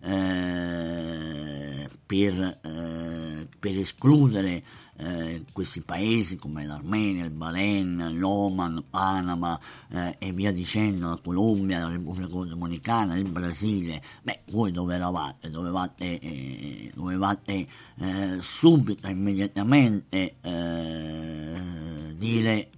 eh, 0.03 1.91
per, 2.07 2.59
eh, 2.63 3.49
per 3.59 3.79
escludere 3.79 4.63
eh, 4.99 5.45
questi 5.53 5.83
paesi 5.83 6.37
come 6.37 6.65
l'Armenia, 6.65 7.25
il 7.25 7.31
Bahrain, 7.31 8.17
l'Oman, 8.19 8.85
Panama 8.89 9.59
eh, 9.91 10.17
e 10.19 10.33
via 10.33 10.53
dicendo, 10.53 11.09
la 11.09 11.21
Colombia, 11.23 11.81
la 11.81 11.89
Repubblica 11.89 12.27
Dominicana, 12.27 13.17
il 13.17 13.29
Brasile, 13.29 14.03
beh, 14.23 14.41
voi 14.51 14.73
dove 14.73 14.95
eravate? 14.95 15.51
Dovevate, 15.51 16.19
eh, 16.19 16.93
dovevate 16.95 17.67
eh, 17.99 18.39
subito, 18.41 19.07
immediatamente 19.09 20.37
eh, 20.41 22.15
dire 22.17 22.71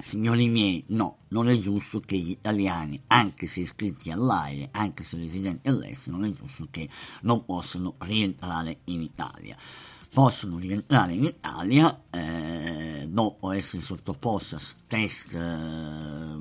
signori 0.00 0.48
miei, 0.48 0.82
no, 0.88 1.18
non 1.28 1.48
è 1.48 1.56
giusto 1.58 2.00
che 2.00 2.16
gli 2.16 2.30
italiani, 2.30 3.00
anche 3.06 3.46
se 3.46 3.60
iscritti 3.60 4.10
all'AIRE, 4.10 4.68
anche 4.72 5.04
se 5.04 5.16
residenti 5.16 5.68
all'estero, 5.68 6.16
non 6.16 6.26
è 6.26 6.32
giusto 6.32 6.66
che 6.70 6.88
non 7.22 7.44
possano 7.44 7.94
rientrare 7.98 8.80
in 8.84 9.02
Italia 9.02 9.56
possono 10.14 10.58
rientrare 10.58 11.12
in 11.12 11.24
Italia 11.24 12.04
eh, 12.08 13.08
dopo 13.10 13.50
essere 13.50 13.82
sottoposti 13.82 14.54
a 14.54 14.60
test 14.86 15.34
eh, 15.34 16.36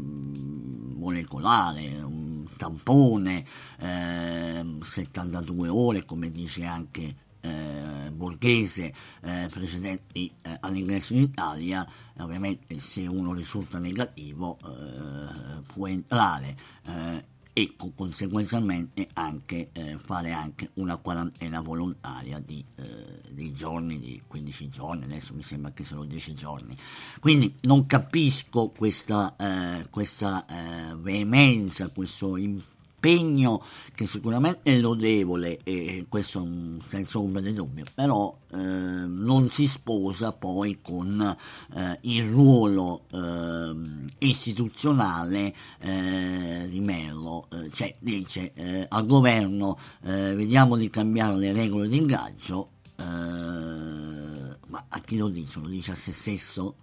molecolare, 0.95 1.99
un 2.03 2.45
tampone, 2.55 3.43
eh, 3.79 4.63
72 4.79 5.69
ore, 5.69 6.05
come 6.05 6.29
dice 6.29 6.65
anche 6.65 7.15
eh, 7.41 8.11
Borghese 8.11 8.93
eh, 9.23 9.47
precedenti 9.49 10.31
eh, 10.43 10.55
all'ingresso 10.59 11.13
in 11.13 11.23
Italia, 11.23 11.83
ovviamente 12.19 12.77
se 12.77 13.07
uno 13.07 13.33
risulta 13.33 13.79
negativo 13.79 14.59
eh, 14.63 15.63
può 15.73 15.87
entrare 15.87 16.55
eh, 16.85 17.25
e 17.53 17.75
conseguenzialmente 17.95 19.07
anche 19.13 19.69
eh, 19.71 19.97
fare 19.99 20.31
anche 20.31 20.71
una 20.75 20.97
quarantena 20.97 21.61
volontaria 21.61 22.39
di, 22.39 22.65
eh, 22.75 23.21
di 23.29 23.53
giorni, 23.53 23.99
di 23.99 24.21
15 24.25 24.69
giorni, 24.69 25.03
adesso 25.03 25.35
mi 25.35 25.43
sembra 25.43 25.71
che 25.71 25.83
sono 25.83 26.03
10 26.03 26.33
giorni. 26.33 26.75
Quindi 27.19 27.55
non 27.61 27.85
capisco 27.85 28.69
questa, 28.69 29.35
eh, 29.37 29.87
questa 29.89 30.45
eh, 30.45 30.95
veemenza, 30.95 31.89
questo 31.89 32.37
impegno 32.37 32.71
impegno 33.03 33.61
che 33.93 34.05
sicuramente 34.07 34.71
è 34.71 34.79
lodevole 34.79 35.59
e 35.63 36.05
questo 36.07 36.47
senza 36.87 37.19
ombra 37.19 37.41
di 37.41 37.53
dubbio, 37.53 37.83
però 37.93 38.35
eh, 38.51 38.57
non 38.57 39.49
si 39.51 39.67
sposa 39.67 40.31
poi 40.31 40.79
con 40.81 41.35
eh, 41.75 41.97
il 42.03 42.29
ruolo 42.29 43.03
eh, 43.11 43.75
istituzionale 44.19 45.53
eh, 45.79 46.67
di 46.69 46.79
Mello, 46.79 47.47
eh, 47.51 47.69
cioè 47.71 47.93
dice 47.99 48.53
eh, 48.53 48.85
al 48.87 49.05
governo 49.05 49.77
vediamo 50.01 50.77
di 50.77 50.89
cambiare 50.89 51.35
le 51.35 51.51
regole 51.51 51.87
di 51.87 51.97
ingaggio, 51.97 52.69
ma 52.95 54.85
a 54.87 54.99
chi 55.01 55.17
lo 55.17 55.27
dice? 55.27 55.59
Lo 55.59 55.67
dice 55.67 55.91
a 55.91 55.95
se 55.95 56.11
stesso? 56.11 56.75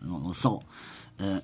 Non 0.00 0.22
lo 0.22 0.32
so. 0.32 0.62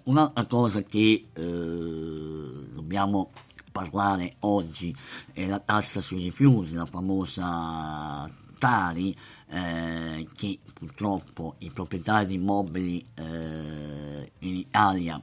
un'altra 0.05 0.47
cosa 0.47 0.81
che 0.83 1.27
dobbiamo 1.33 3.31
parlare 3.71 4.37
oggi 4.41 4.95
è 5.33 5.47
la 5.47 5.61
tassa 5.61 6.01
sui 6.01 6.23
rifiuti, 6.23 6.73
la 6.73 6.87
famosa 6.87 8.29
Tari, 8.59 9.17
eh, 9.49 10.29
che 10.37 10.59
purtroppo 10.75 11.55
i 11.59 11.71
proprietari 11.71 12.27
di 12.27 12.35
immobili 12.35 13.05
eh, 13.15 14.33
in 14.41 14.57
Italia 14.57 15.21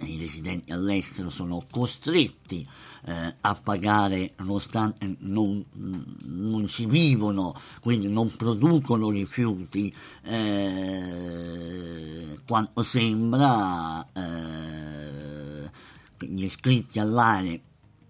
i 0.00 0.18
residenti 0.18 0.72
all'estero 0.72 1.30
sono 1.30 1.64
costretti 1.70 2.66
eh, 3.04 3.34
a 3.40 3.54
pagare 3.54 4.34
nonostante 4.36 5.16
non, 5.20 5.64
non, 5.72 6.66
ci 6.66 6.86
vivono, 6.86 7.58
quindi 7.80 8.08
non 8.08 8.34
producono 8.34 9.10
rifiuti 9.10 9.94
eh, 10.22 10.78
quanto 12.46 12.82
sembra 12.82 14.06
eh, 14.12 14.87
gli 16.26 16.44
iscritti 16.44 16.98
all'area 16.98 17.58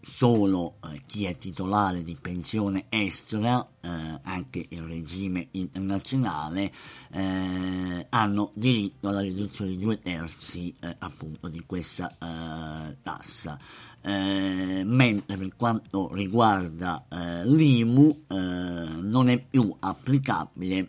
solo 0.08 0.76
eh, 0.84 1.02
chi 1.06 1.26
è 1.26 1.36
titolare 1.36 2.02
di 2.02 2.16
pensione 2.20 2.86
estera, 2.88 3.66
eh, 3.80 3.88
anche 4.22 4.66
il 4.70 4.82
regime 4.82 5.48
internazionale, 5.52 6.72
eh, 7.12 8.06
hanno 8.08 8.50
diritto 8.54 9.08
alla 9.08 9.20
riduzione 9.20 9.72
di 9.72 9.78
due 9.78 10.00
terzi 10.00 10.74
eh, 10.80 10.96
appunto 10.98 11.48
di 11.48 11.62
questa 11.66 12.10
eh, 12.10 12.96
tassa. 13.02 13.58
Eh, 14.00 14.82
mentre 14.84 15.36
per 15.36 15.56
quanto 15.56 16.14
riguarda 16.14 17.04
l'IMU 17.44 18.26
non 18.28 19.28
è 19.28 19.38
più 19.38 19.74
applicabile 19.80 20.88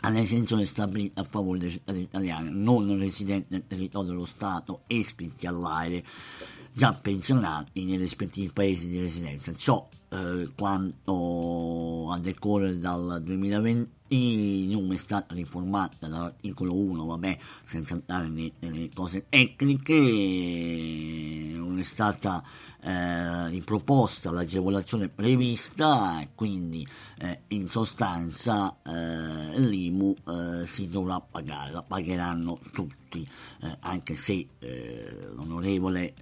all'esenzione 0.00 0.64
stabilita 0.66 1.20
a 1.20 1.26
favore 1.28 1.58
dei 1.58 1.70
cittadini 1.70 2.04
italiani 2.04 2.50
non 2.52 2.98
residenti 2.98 3.48
nel 3.50 3.66
territorio 3.66 4.10
dello 4.10 4.24
Stato 4.24 4.82
e 4.86 4.96
iscritti 4.96 5.46
all'AIRE 5.46 6.04
già 6.72 6.92
pensionati 6.92 7.84
nei 7.84 7.96
rispettivi 7.96 8.50
paesi 8.52 8.88
di 8.88 8.98
residenza. 8.98 9.54
Ciò 9.54 9.88
eh, 10.10 10.50
quanto 10.56 12.10
a 12.10 12.18
decorrere 12.18 12.78
dal 12.78 13.20
2020 13.22 13.98
NUM 14.12 14.92
è 14.92 14.96
stata 14.96 15.34
riformata 15.34 16.08
dall'articolo 16.08 16.74
1, 16.74 17.04
vabbè, 17.04 17.38
senza 17.62 17.94
andare 17.94 18.52
nelle 18.58 18.90
cose 18.92 19.26
tecniche, 19.28 19.94
non 21.56 21.78
è 21.78 21.84
stata 21.84 22.42
eh, 22.82 23.48
riproposta 23.48 24.30
l'agevolazione 24.30 25.08
prevista 25.08 26.26
quindi 26.34 26.86
eh, 27.18 27.42
in 27.48 27.68
sostanza 27.68 28.78
eh, 28.82 29.58
l'IMU 29.60 30.14
eh, 30.26 30.66
si 30.66 30.88
dovrà 30.88 31.20
pagare, 31.20 31.72
la 31.72 31.82
pagheranno 31.82 32.58
tutti, 32.72 33.28
eh, 33.62 33.76
anche 33.80 34.14
se 34.14 34.46
eh, 34.58 35.28
l'onorevole 35.34 36.14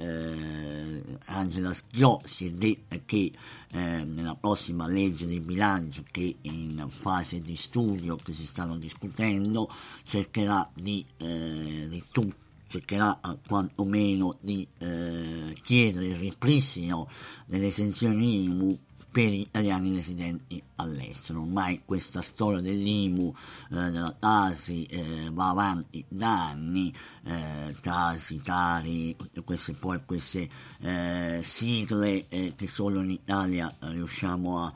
Angela 1.26 1.72
Schiò 1.72 2.20
si 2.24 2.46
è 2.46 2.50
detta 2.50 2.96
che 3.04 3.32
nella 3.70 4.34
prossima 4.34 4.86
legge 4.86 5.26
di 5.26 5.40
bilancio 5.40 6.02
che 6.10 6.36
è 6.40 6.48
in 6.48 6.86
fase 6.88 7.40
di 7.40 7.54
studio 7.54 8.16
che 8.16 8.32
si 8.32 8.46
stanno 8.46 8.76
discutendo 8.76 9.70
cercherà 10.04 10.68
di, 10.72 11.04
di 11.16 12.02
tutto 12.10 12.47
cercherà 12.68 13.18
eh, 13.20 13.38
quantomeno 13.46 14.36
di 14.40 14.66
eh, 14.78 15.56
chiedere 15.62 16.08
il 16.08 16.16
ripristino 16.16 17.08
delle 17.46 17.66
esenzioni 17.66 18.44
IMU 18.44 18.78
per 19.10 19.30
gli 19.30 19.40
italiani 19.40 19.94
residenti 19.94 20.62
all'estero. 20.76 21.40
Ormai 21.40 21.82
questa 21.84 22.20
storia 22.20 22.60
dell'IMU, 22.60 23.34
eh, 23.70 23.90
della 23.90 24.14
Tasi, 24.16 24.84
eh, 24.84 25.30
va 25.32 25.48
avanti 25.48 26.04
da 26.08 26.50
anni, 26.50 26.94
eh, 27.24 27.74
Tasi, 27.80 28.40
Tari, 28.42 29.16
queste, 29.44 29.72
poi 29.72 30.00
queste 30.04 30.48
eh, 30.80 31.40
sigle 31.42 32.28
eh, 32.28 32.52
che 32.54 32.66
solo 32.66 33.00
in 33.00 33.10
Italia 33.10 33.74
riusciamo 33.80 34.64
a, 34.64 34.72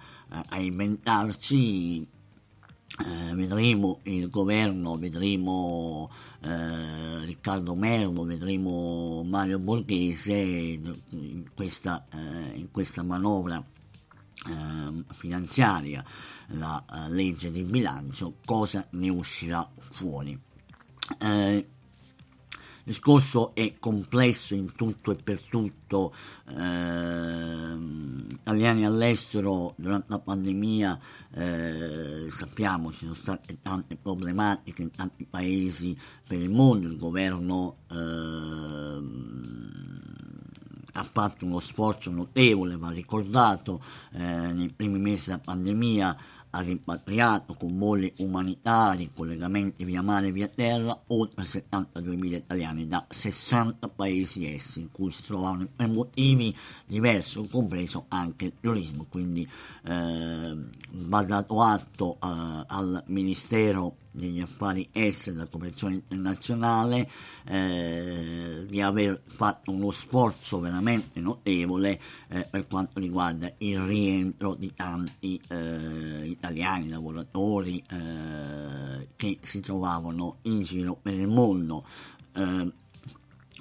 a 0.48 0.58
inventarci 0.58 2.20
eh, 2.98 3.34
vedremo 3.34 4.00
il 4.02 4.28
governo, 4.28 4.98
vedremo 4.98 6.10
eh, 6.40 7.24
Riccardo 7.24 7.74
Merlo, 7.74 8.24
vedremo 8.24 9.22
Mario 9.24 9.58
Borghese 9.58 10.34
in 10.34 11.44
questa, 11.54 12.06
eh, 12.12 12.52
in 12.54 12.70
questa 12.70 13.02
manovra 13.02 13.64
ehm, 14.48 15.04
finanziaria, 15.10 16.04
la 16.48 16.84
eh, 16.84 17.10
legge 17.10 17.50
di 17.50 17.64
bilancio, 17.64 18.34
cosa 18.44 18.86
ne 18.90 19.08
uscirà 19.08 19.66
fuori. 19.78 20.38
Eh, 21.18 21.68
il 22.84 22.92
discorso 22.92 23.54
è 23.54 23.74
complesso 23.78 24.54
in 24.54 24.74
tutto 24.74 25.12
e 25.12 25.16
per 25.16 25.40
tutto, 25.42 26.12
eh, 26.48 27.76
italiani 28.32 28.84
all'estero 28.84 29.74
durante 29.76 30.06
la 30.08 30.18
pandemia 30.18 30.98
eh, 31.32 32.26
sappiamo 32.28 32.90
ci 32.90 32.98
sono 32.98 33.14
state 33.14 33.58
tante 33.62 33.94
problematiche 33.94 34.82
in 34.82 34.90
tanti 34.90 35.24
paesi 35.24 35.96
per 36.26 36.40
il 36.40 36.50
mondo, 36.50 36.88
il 36.88 36.98
governo 36.98 37.76
eh, 37.88 39.00
ha 40.94 41.04
fatto 41.04 41.46
uno 41.46 41.58
sforzo 41.58 42.10
notevole, 42.10 42.76
va 42.76 42.90
ricordato, 42.90 43.80
eh, 44.12 44.18
nei 44.18 44.72
primi 44.74 44.98
mesi 44.98 45.26
della 45.26 45.38
pandemia 45.38 46.16
ha 46.54 46.60
rimpatriato 46.60 47.54
con 47.54 47.78
voli 47.78 48.12
umanitari, 48.18 49.10
collegamenti 49.14 49.84
via 49.84 50.02
mare 50.02 50.28
e 50.28 50.32
via 50.32 50.48
terra, 50.48 50.98
oltre 51.08 51.44
72.000 51.44 52.34
italiani 52.34 52.86
da 52.86 53.04
60 53.08 53.88
paesi 53.88 54.46
essi, 54.46 54.80
in 54.80 54.90
cui 54.90 55.10
si 55.10 55.22
trovavano 55.22 55.68
per 55.74 55.88
motivi 55.88 56.54
diversi, 56.86 57.46
compreso 57.48 58.04
anche 58.08 58.46
il 58.46 58.52
turismo. 58.60 59.06
Quindi 59.08 59.48
eh, 59.84 60.56
va 60.90 61.22
dato 61.22 61.62
atto 61.62 62.14
eh, 62.14 62.64
al 62.66 63.02
Ministero 63.06 63.96
degli 64.12 64.40
affari 64.40 64.88
esteri 64.92 65.36
della 65.36 65.48
cooperazione 65.48 65.94
internazionale 65.94 67.08
eh, 67.44 68.64
di 68.68 68.80
aver 68.80 69.22
fatto 69.24 69.70
uno 69.70 69.90
sforzo 69.90 70.60
veramente 70.60 71.20
notevole 71.20 72.00
eh, 72.28 72.46
per 72.50 72.66
quanto 72.66 73.00
riguarda 73.00 73.52
il 73.58 73.80
rientro 73.80 74.54
di 74.54 74.72
tanti 74.74 75.40
eh, 75.48 76.26
italiani 76.26 76.88
lavoratori 76.88 77.82
eh, 77.88 79.08
che 79.16 79.38
si 79.42 79.60
trovavano 79.60 80.38
in 80.42 80.62
giro 80.62 80.98
per 81.00 81.14
il 81.14 81.28
mondo. 81.28 81.84
Eh, 82.34 82.72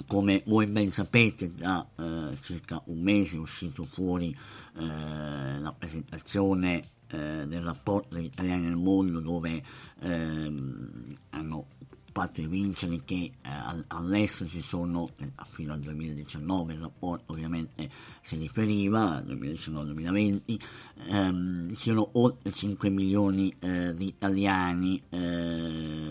come 0.08 0.42
voi 0.48 0.66
ben 0.66 0.92
sapete 0.92 1.54
da 1.54 1.86
eh, 1.96 2.38
circa 2.42 2.82
un 2.86 3.02
mese 3.02 3.36
è 3.36 3.40
uscito 3.40 3.86
fuori 3.86 4.36
la 4.74 5.76
presentazione 5.78 6.92
del 7.08 7.62
rapporto 7.62 8.16
degli 8.16 8.26
italiani 8.26 8.68
nel 8.68 8.78
mondo 8.78 9.20
dove 9.20 9.62
ehm, 10.02 11.16
hanno 11.32 11.66
fatto 12.12 12.42
evincere 12.42 13.02
che 13.06 13.32
eh, 13.42 13.50
all'estero 13.88 14.50
ci 14.50 14.62
sono, 14.62 15.10
eh, 15.18 15.32
fino 15.52 15.74
al 15.74 15.80
2019 15.80 16.74
il 16.74 16.80
rapporto 16.80 17.32
ovviamente 17.32 17.90
si 18.22 18.38
riferiva, 18.38 19.22
2019-2020, 19.22 20.62
ehm, 21.08 21.74
ci 21.74 21.90
sono 21.90 22.10
oltre 22.14 22.52
5 22.52 22.90
milioni 22.90 23.54
eh, 23.60 23.94
di 23.96 24.08
italiani 24.08 25.02
eh, 25.10 26.10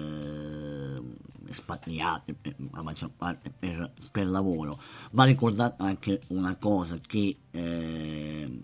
espatriati, 1.49 2.35
la 2.73 2.83
maggior 2.83 3.11
parte 3.11 3.53
per, 3.57 3.93
per, 4.11 4.27
lavoro. 4.27 4.81
Va 5.11 5.25
ricordato 5.25 5.83
anche 5.83 6.23
una 6.29 6.55
cosa 6.57 6.99
che 7.05 7.37
eh, 7.51 8.61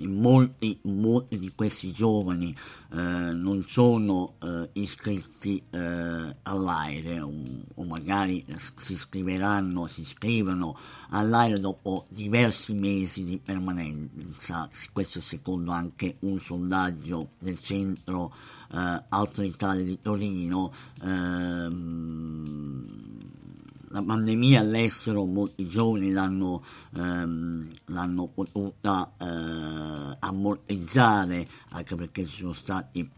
molti, 0.00 0.78
molti 0.82 1.38
di 1.38 1.52
questi 1.54 1.92
giovani 1.92 2.54
eh, 2.92 2.96
non 2.96 3.64
sono 3.66 4.34
eh, 4.42 4.68
iscritti 4.74 5.62
eh, 5.70 6.36
all'aire 6.42 7.20
o, 7.20 7.32
o, 7.74 7.84
magari 7.84 8.44
si 8.76 8.92
iscriveranno, 8.92 9.86
si 9.86 10.02
iscrivono 10.02 10.76
all'aire 11.10 11.58
dopo 11.58 12.04
diversi 12.10 12.74
mesi 12.74 13.24
di 13.24 13.38
permanenza, 13.38 14.68
questo 14.92 15.20
secondo 15.20 15.72
anche 15.72 16.16
un 16.20 16.38
sondaggio 16.38 17.30
del 17.38 17.58
centro 17.60 18.34
eh, 18.72 19.02
Alto 19.08 19.42
Italia 19.42 19.84
di 19.84 20.00
Torino. 20.00 20.72
Ehm, 21.02 22.84
la 23.94 24.02
pandemia 24.02 24.60
all'estero 24.60 25.24
molti 25.24 25.68
giovani 25.68 26.10
l'hanno, 26.10 26.64
ehm, 26.96 27.70
l'hanno 27.86 28.26
potuta 28.26 29.12
eh, 29.16 30.16
ammortizzare 30.18 31.48
anche 31.70 31.94
perché 31.94 32.26
ci 32.26 32.38
sono 32.38 32.52
stati 32.52 33.08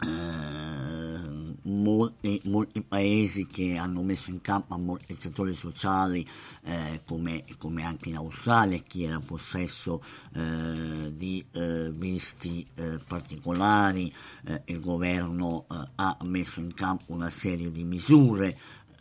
eh, 0.00 1.56
molti, 1.62 2.40
molti, 2.44 2.82
paesi 2.82 3.48
che 3.48 3.76
hanno 3.76 4.02
messo 4.02 4.30
in 4.30 4.40
campo 4.40 4.74
ammortizzatori 4.74 5.52
sociali 5.52 6.24
eh, 6.62 7.00
come, 7.04 7.42
come, 7.58 7.82
anche 7.82 8.10
in 8.10 8.16
Australia 8.16 8.78
chi 8.78 9.02
era 9.02 9.16
in 9.16 9.24
possesso 9.24 10.00
eh, 10.34 11.12
di 11.12 11.44
eh, 11.50 11.90
visti 11.92 12.64
eh, 12.74 13.00
particolari 13.04 14.14
eh, 14.44 14.62
il 14.66 14.78
governo 14.78 15.66
ha 15.96 16.16
messo 16.22 16.60
in 16.60 16.72
campo 16.72 17.12
una 17.12 17.30
serie 17.30 17.72
di 17.72 17.82
misure 17.82 18.56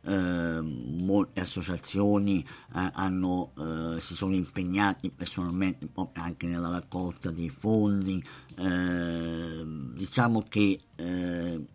eh, 0.07 0.61
molte 0.61 1.41
associazioni 1.41 2.39
eh, 2.41 2.91
hanno, 2.93 3.51
eh, 3.57 3.99
si 3.99 4.15
sono 4.15 4.33
impegnati 4.33 5.09
personalmente 5.09 5.89
anche 6.13 6.47
nella 6.47 6.69
raccolta 6.69 7.29
dei 7.29 7.49
fondi. 7.49 8.23
Ehm, 8.55 9.93
diciamo 9.93 10.43
che 10.47 10.79
eh, 10.95 11.65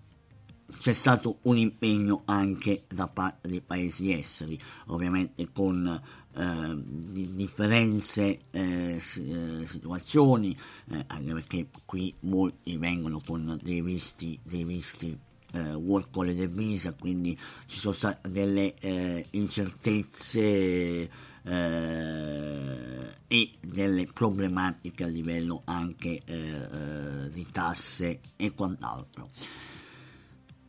c'è 0.79 0.93
stato 0.95 1.39
un 1.43 1.59
impegno 1.59 2.23
anche 2.25 2.85
da 2.89 3.07
parte 3.07 3.49
dei 3.49 3.61
paesi 3.61 4.13
esteri, 4.13 4.59
ovviamente 4.87 5.49
con 5.53 6.01
eh, 6.35 6.83
differenze 6.85 8.39
eh, 8.51 8.97
eh, 8.97 9.67
situazioni, 9.67 10.57
eh, 10.91 11.05
anche 11.07 11.33
perché 11.35 11.69
qui 11.85 12.15
molti 12.21 12.79
vengono 12.79 13.21
con 13.25 13.59
dei 13.63 13.83
visti, 13.83 14.39
dei 14.43 14.65
visti 14.65 15.19
eh, 15.53 15.75
work 15.75 16.17
holiday 16.17 16.49
visa, 16.49 16.95
quindi 16.99 17.39
ci 17.67 17.79
sono 17.79 17.95
state 17.95 18.31
delle 18.31 18.75
eh, 18.81 19.27
incertezze 19.31 21.11
eh, 21.45 23.15
e 23.27 23.51
delle 23.61 24.07
problematiche 24.13 25.05
a 25.05 25.09
livello 25.09 25.63
anche 25.65 26.21
eh, 26.25 26.35
eh, 26.35 27.31
di 27.31 27.47
tasse 27.51 28.21
e 28.37 28.53
quant'altro. 28.55 29.31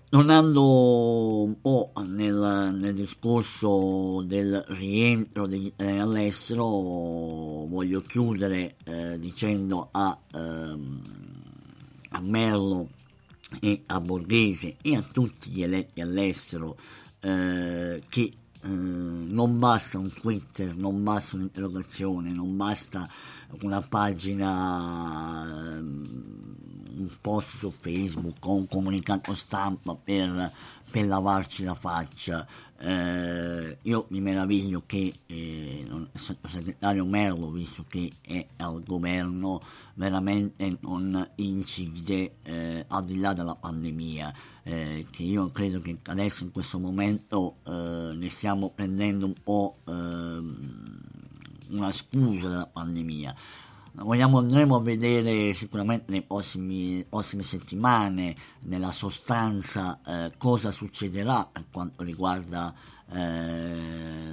Tornando 0.10 1.43
un 1.43 1.60
po' 1.60 1.91
nel, 2.06 2.69
nel, 2.76 2.93
discorso 2.93 4.22
del 4.24 4.63
rientro 4.67 5.48
degli 5.48 5.65
italiani 5.65 6.02
all'estero, 6.02 6.65
voglio 6.65 8.00
chiudere 8.02 8.76
eh, 8.84 9.17
dicendo 9.17 9.89
a, 9.91 10.15
ehm, 10.32 11.02
a 12.10 12.22
Merlo 12.22 12.89
e 13.59 13.83
a 13.87 13.99
Borghese 13.99 14.77
e 14.81 14.95
a 14.95 15.01
tutti 15.01 15.49
gli 15.49 15.63
eletti 15.63 16.01
all'estero 16.01 16.77
eh, 17.19 18.01
che 18.09 18.33
eh, 18.65 18.67
non 18.67 19.59
basta 19.59 19.97
un 19.97 20.11
Twitter, 20.11 20.75
non 20.75 21.03
basta 21.03 21.35
un'interrogazione, 21.35 22.31
non 22.31 22.55
basta 22.55 23.09
una 23.61 23.81
pagina, 23.81 25.43
ehm, 25.77 26.55
un 26.95 27.09
post 27.19 27.57
su 27.57 27.71
Facebook 27.71 28.45
o 28.45 28.55
un 28.55 28.67
comunicato 28.67 29.33
stampa 29.33 29.95
per, 29.95 30.51
per 30.89 31.05
lavarci 31.05 31.63
la 31.65 31.75
faccia. 31.75 32.47
Eh, 32.86 33.78
io 33.84 34.08
mi 34.10 34.19
meraviglio 34.19 34.84
che 34.86 35.13
eh, 35.26 35.86
il 35.88 36.10
sottosegretario 36.13 37.06
Merlo, 37.06 37.50
visto 37.50 37.86
che 37.88 38.12
è 38.22 38.46
al 38.58 38.84
governo, 38.84 39.62
veramente 39.93 40.78
non 40.82 41.26
incide 41.36 42.36
eh, 42.43 42.84
al 42.89 43.06
di 43.06 43.19
là 43.19 43.32
della 43.32 43.56
pandemia, 43.56 44.34
eh, 44.63 45.06
che 45.10 45.24
io 45.24 45.50
credo 45.52 45.80
che 45.80 45.98
adesso 46.08 46.43
in 46.43 46.52
questo 46.52 46.78
momento 46.78 47.60
eh, 47.65 48.12
ne 48.15 48.28
stiamo 48.28 48.69
prendendo 48.72 49.28
un 49.28 49.36
po' 49.41 49.78
ehm, 49.86 51.02
una 51.69 51.91
scusa 51.93 52.50
della 52.50 52.67
pandemia. 52.67 53.34
Vogliamo, 53.95 54.39
andremo 54.39 54.77
a 54.77 54.82
vedere 54.82 55.53
sicuramente 55.53 56.06
nelle 56.08 56.23
prossime, 56.23 57.06
prossime 57.08 57.43
settimane, 57.43 58.36
nella 58.62 58.91
sostanza, 58.91 59.99
eh, 60.03 60.32
cosa 60.38 60.71
succederà 60.71 61.47
per 61.51 61.65
quanto 61.71 62.01
riguarda 62.01 62.73
eh, 63.12 64.32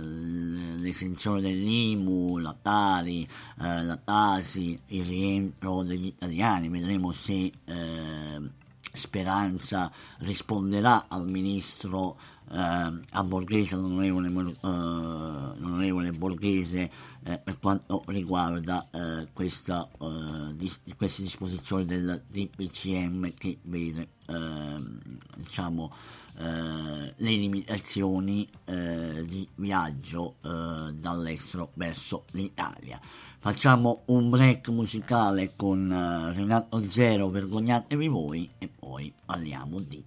l'esenzione 0.78 1.42
dell'IMU, 1.42 2.38
la 2.38 2.56
Tari, 2.60 3.22
eh, 3.60 3.82
la 3.82 3.96
Tasi, 3.98 4.80
il 4.86 5.04
rientro 5.04 5.82
degli 5.82 6.06
italiani. 6.06 6.70
Vedremo 6.70 7.12
se 7.12 7.52
eh, 7.64 8.40
Speranza 8.92 9.90
risponderà 10.18 11.06
al 11.08 11.28
ministro 11.28 12.16
eh, 12.52 12.56
a 12.56 13.24
Borghese, 13.24 13.74
all'onorevole, 13.74 14.28
eh, 14.28 14.52
l'onorevole 14.60 16.12
Borghese 16.12 16.90
eh, 17.22 17.38
per 17.38 17.58
quanto 17.58 18.02
riguarda 18.06 18.88
eh, 18.90 19.28
questa, 19.32 19.88
eh, 20.00 20.56
dis- 20.56 20.80
queste 20.96 21.22
disposizioni 21.22 21.84
del 21.84 22.22
DPCM 22.26 23.34
che 23.34 23.58
vede 23.62 24.08
ehm, 24.26 24.98
diciamo, 25.36 25.92
eh, 26.38 27.14
le 27.16 27.30
limitazioni 27.30 28.48
di 28.64 29.46
viaggio 29.56 30.36
dall'estero 30.40 31.70
verso 31.74 32.24
l'Italia. 32.30 33.00
Facciamo 33.42 34.02
un 34.08 34.28
break 34.28 34.68
musicale 34.68 35.52
con 35.56 35.88
Renato 36.34 36.78
Zero, 36.90 37.30
vergognatevi 37.30 38.06
voi 38.06 38.50
e 38.58 38.68
poi 38.68 39.10
parliamo 39.24 39.80
di 39.80 40.04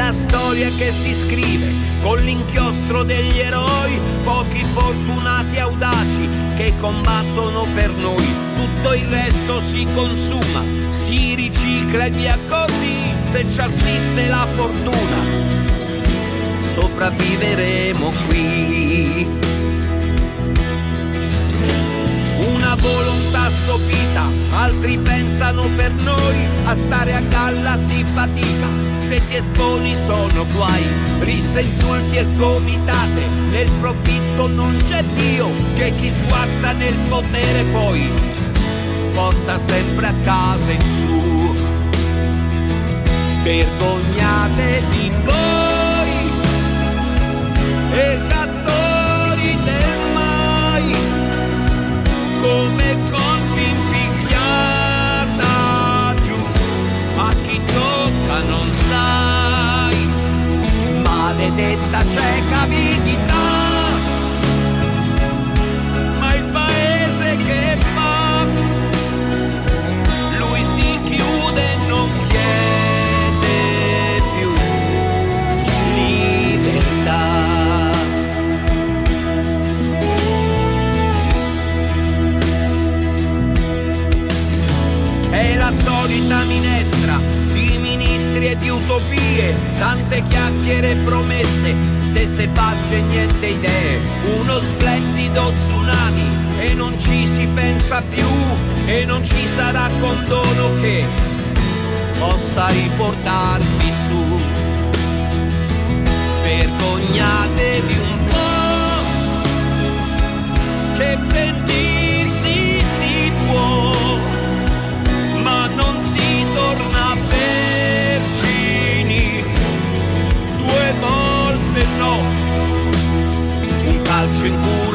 la 0.00 0.12
storia 0.12 0.70
che 0.78 0.92
si 0.92 1.14
scrive 1.14 1.74
con 2.00 2.16
l'inchiostro 2.20 3.02
degli 3.02 3.38
eroi, 3.38 4.00
pochi 4.24 4.64
fortunati 4.72 5.58
audaci 5.58 6.26
che 6.56 6.72
combattono 6.80 7.66
per 7.74 7.90
noi. 7.90 8.26
Tutto 8.56 8.94
il 8.94 9.04
resto 9.08 9.60
si 9.60 9.86
consuma, 9.94 10.62
si 10.88 11.34
ricicla 11.34 12.06
e 12.06 12.10
via 12.10 12.38
così, 12.48 12.96
se 13.24 13.44
ci 13.52 13.60
assiste 13.60 14.26
la 14.26 14.46
fortuna, 14.54 15.18
sopravviveremo 16.60 18.12
qui. 18.26 19.49
Volontà 22.80 23.50
sopita, 23.64 24.26
altri 24.50 24.98
pensano 24.98 25.66
per 25.76 25.92
noi, 25.92 26.36
a 26.64 26.74
stare 26.74 27.14
a 27.14 27.20
galla 27.20 27.76
si 27.76 28.04
fatica. 28.12 28.66
Se 28.98 29.20
ti 29.26 29.36
esponi 29.36 29.96
sono 29.96 30.46
guai, 30.52 30.84
risse, 31.20 31.60
insulti 31.60 32.16
e 32.16 32.24
sgomitate, 32.24 33.26
nel 33.50 33.70
profitto 33.80 34.46
non 34.48 34.76
c'è 34.86 35.02
Dio, 35.02 35.48
che 35.76 35.92
chi 35.98 36.10
sguarda 36.10 36.72
nel 36.72 36.94
potere 37.08 37.64
poi 37.72 38.08
porta 39.14 39.58
sempre 39.58 40.06
a 40.06 40.14
casa 40.24 40.70
in 40.70 40.80
su. 40.80 41.18
Vergognatevi 43.42 45.12
voi, 45.24 46.10
esattori 47.92 48.59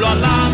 alla 0.06 0.45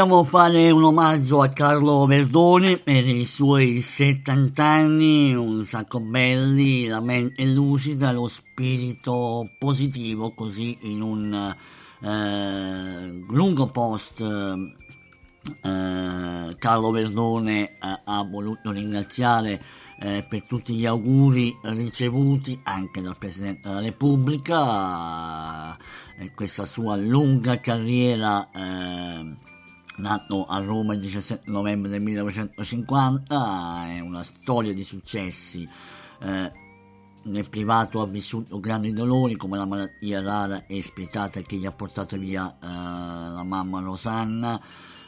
vogliamo 0.00 0.24
fare 0.24 0.70
un 0.70 0.84
omaggio 0.84 1.42
a 1.42 1.48
Carlo 1.48 2.06
Verdoni 2.06 2.78
per 2.78 3.06
i 3.06 3.26
suoi 3.26 3.82
70 3.82 4.64
anni, 4.64 5.34
un 5.34 5.66
sacco 5.66 6.00
belli, 6.00 6.86
la 6.86 7.00
mente 7.00 7.44
lucida, 7.44 8.10
lo 8.10 8.26
spirito 8.26 9.50
positivo, 9.58 10.32
così 10.32 10.78
in 10.82 11.02
un 11.02 11.54
eh, 12.00 13.24
lungo 13.28 13.66
post 13.66 14.22
eh, 14.22 14.74
Carlo 16.58 16.90
Verdone 16.90 17.76
ha, 17.78 18.00
ha 18.02 18.22
voluto 18.22 18.70
ringraziare 18.70 19.62
eh, 19.98 20.24
per 20.26 20.46
tutti 20.46 20.76
gli 20.76 20.86
auguri 20.86 21.54
ricevuti 21.62 22.58
anche 22.62 23.02
dal 23.02 23.18
Presidente 23.18 23.68
della 23.68 23.80
Repubblica, 23.80 25.76
eh, 26.16 26.32
questa 26.34 26.64
sua 26.64 26.96
lunga 26.96 27.60
carriera 27.60 28.48
eh, 28.50 29.48
nato 30.00 30.44
a 30.46 30.58
Roma 30.58 30.94
il 30.94 31.00
17 31.00 31.50
novembre 31.50 31.90
del 31.90 32.00
1950, 32.00 33.86
è 33.88 34.00
una 34.00 34.24
storia 34.24 34.72
di 34.72 34.82
successi. 34.82 35.68
Eh, 36.22 36.52
nel 37.22 37.48
privato 37.50 38.00
ha 38.00 38.06
vissuto 38.06 38.58
grandi 38.60 38.92
dolori 38.92 39.36
come 39.36 39.58
la 39.58 39.66
malattia 39.66 40.22
rara 40.22 40.66
e 40.66 40.82
spietata 40.82 41.42
che 41.42 41.56
gli 41.56 41.66
ha 41.66 41.72
portato 41.72 42.16
via 42.16 42.50
eh, 42.50 42.66
la 42.66 43.44
mamma 43.44 43.80
Rosanna, 43.80 44.60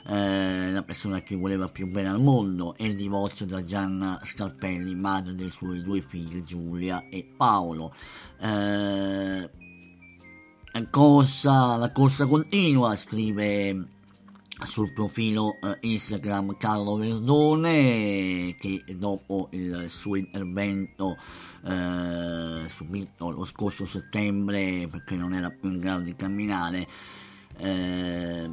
eh, 0.07 0.71
la 0.71 0.83
persona 0.83 1.23
che 1.23 1.37
voleva 1.37 1.69
più 1.69 1.91
bene 1.91 2.11
al 2.11 2.21
mondo, 2.21 2.75
e 2.77 2.87
il 2.87 2.97
divorzio 2.97 3.47
da 3.47 3.65
Gianna 3.65 4.21
Scalpelli, 4.23 4.95
madre 4.95 5.35
dei 5.35 5.51
suoi 5.51 5.83
due 5.83 6.03
figli 6.03 6.45
Giulia 6.45 7.09
e 7.09 7.33
Paolo. 7.37 7.95
Eh, 8.39 9.51
corsa, 10.91 11.77
la 11.77 11.93
corsa 11.93 12.27
continua, 12.27 12.97
scrive 12.97 14.01
sul 14.65 14.93
profilo 14.93 15.59
eh, 15.61 15.77
Instagram 15.81 16.57
Carlo 16.57 16.97
Verdone 16.97 18.55
che 18.59 18.83
dopo 18.97 19.49
il 19.53 19.87
suo 19.89 20.17
intervento 20.17 21.17
eh, 21.65 22.69
subito 22.69 23.31
lo 23.31 23.45
scorso 23.45 23.85
settembre 23.85 24.89
perché 24.91 25.17
non 25.17 25.33
era 25.33 25.51
più 25.51 25.71
in 25.71 25.79
grado 25.79 26.03
di 26.03 26.15
camminare 26.15 26.87
eh, 27.59 28.51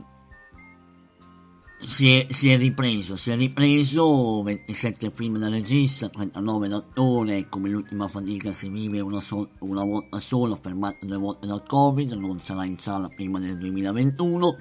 si 1.82 2.14
è, 2.14 2.26
si 2.30 2.52
è, 2.52 2.58
ripreso, 2.58 3.16
si 3.16 3.32
è 3.32 3.36
ripreso 3.38 4.44
27 4.44 5.12
film 5.16 5.38
da 5.38 5.48
regista, 5.48 6.10
39 6.10 6.68
d'attore, 6.68 7.48
come 7.48 7.70
l'ultima 7.70 8.10
fatica 8.10 8.52
si 8.52 8.68
vive 8.68 9.00
una, 9.00 9.22
so- 9.22 9.52
una 9.60 9.86
volta 9.86 10.20
sola, 10.20 10.58
fermato 10.62 11.06
due 11.06 11.18
volte 11.18 11.48
dal 11.48 11.64
Covid, 11.66 12.12
non 12.12 12.38
sarà 12.40 12.66
in 12.66 12.78
sala 12.78 13.08
prima 13.08 13.40
del 13.40 13.58
2021. 13.58 14.58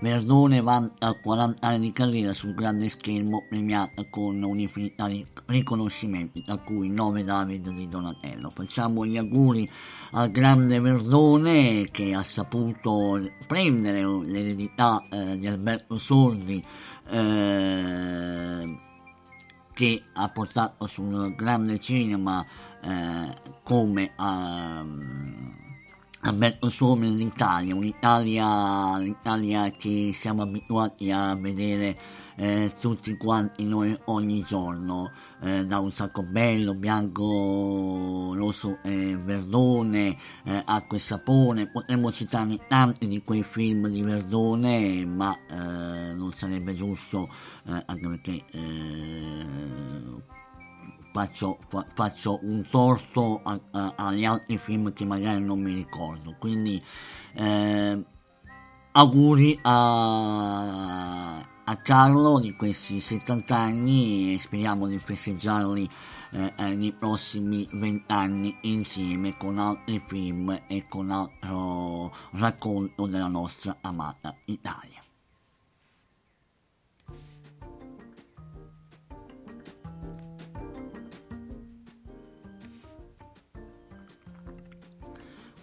Verdone 0.00 0.62
vanta 0.62 1.12
40 1.12 1.66
anni 1.66 1.80
di 1.80 1.92
carriera 1.92 2.32
sul 2.32 2.54
grande 2.54 2.88
schermo, 2.88 3.44
premiata 3.48 4.08
con 4.08 4.42
un'infinità 4.42 5.08
di 5.08 5.26
riconoscimenti, 5.46 6.42
tra 6.42 6.56
cui 6.56 6.88
9 6.88 7.24
David 7.24 7.70
di 7.70 7.86
Donatello. 7.86 8.50
Facciamo 8.50 9.04
gli 9.04 9.18
auguri 9.18 9.68
al 10.12 10.30
grande 10.30 10.80
Verdone 10.80 11.88
che 11.90 12.14
ha 12.14 12.22
saputo 12.22 13.20
prendere 13.46 14.02
l'eredità 14.24 15.06
eh, 15.10 15.36
di 15.36 15.46
Alberto 15.46 15.98
Sordi 15.98 16.59
eh, 17.08 18.78
che 19.72 20.02
ha 20.14 20.28
portato 20.28 20.86
sul 20.86 21.34
grande 21.34 21.78
cinema 21.78 22.44
eh, 22.82 23.34
come 23.62 24.12
a 24.16 24.84
Alberto 26.22 26.68
Sordi 26.68 27.16
l'Italia, 27.16 27.74
un'Italia, 27.74 28.98
l'Italia 28.98 29.70
che 29.70 30.10
siamo 30.12 30.42
abituati 30.42 31.10
a 31.10 31.34
vedere 31.34 31.98
eh, 32.40 32.72
tutti 32.80 33.18
quanti 33.18 33.66
noi 33.66 33.94
ogni 34.06 34.42
giorno, 34.42 35.12
eh, 35.42 35.66
da 35.66 35.78
un 35.78 35.90
sacco 35.92 36.22
bello, 36.22 36.74
bianco, 36.74 38.32
rosso, 38.34 38.78
eh, 38.82 39.14
verdone, 39.22 40.16
eh, 40.44 40.62
acqua 40.64 40.96
e 40.96 41.00
sapone, 41.00 41.70
potremmo 41.70 42.10
citarne 42.10 42.58
tanti 42.66 43.06
di 43.08 43.22
quei 43.22 43.42
film 43.42 43.88
di 43.88 44.00
Verdone, 44.00 45.04
ma 45.04 45.36
eh, 45.50 46.14
non 46.14 46.32
sarebbe 46.32 46.72
giusto, 46.72 47.28
eh, 47.66 47.82
anche 47.84 48.08
perché 48.08 48.44
faccio, 51.12 51.58
fa, 51.68 51.84
faccio, 51.92 52.38
un 52.42 52.66
torto 52.70 53.42
a, 53.44 53.60
a, 53.72 53.92
agli 53.96 54.24
altri 54.24 54.56
film 54.56 54.94
che 54.94 55.04
magari 55.04 55.42
non 55.42 55.60
mi 55.60 55.74
ricordo. 55.74 56.34
Quindi 56.38 56.82
eh, 57.34 58.02
auguri 58.92 59.58
a, 59.62 61.46
a, 61.70 61.76
Carlo 61.76 62.40
di 62.40 62.54
questi 62.56 63.00
70 63.00 63.56
anni 63.56 64.34
e 64.34 64.38
speriamo 64.38 64.86
di 64.86 64.98
festeggiarli 64.98 65.88
eh, 66.32 66.74
nei 66.74 66.92
prossimi 66.92 67.68
20 67.70 68.04
anni 68.12 68.56
insieme 68.62 69.36
con 69.36 69.58
altri 69.58 70.02
film 70.04 70.62
e 70.66 70.86
con 70.88 71.10
altro 71.10 72.12
racconto 72.32 73.06
della 73.06 73.28
nostra 73.28 73.78
amata 73.80 74.36
Italia. 74.46 74.99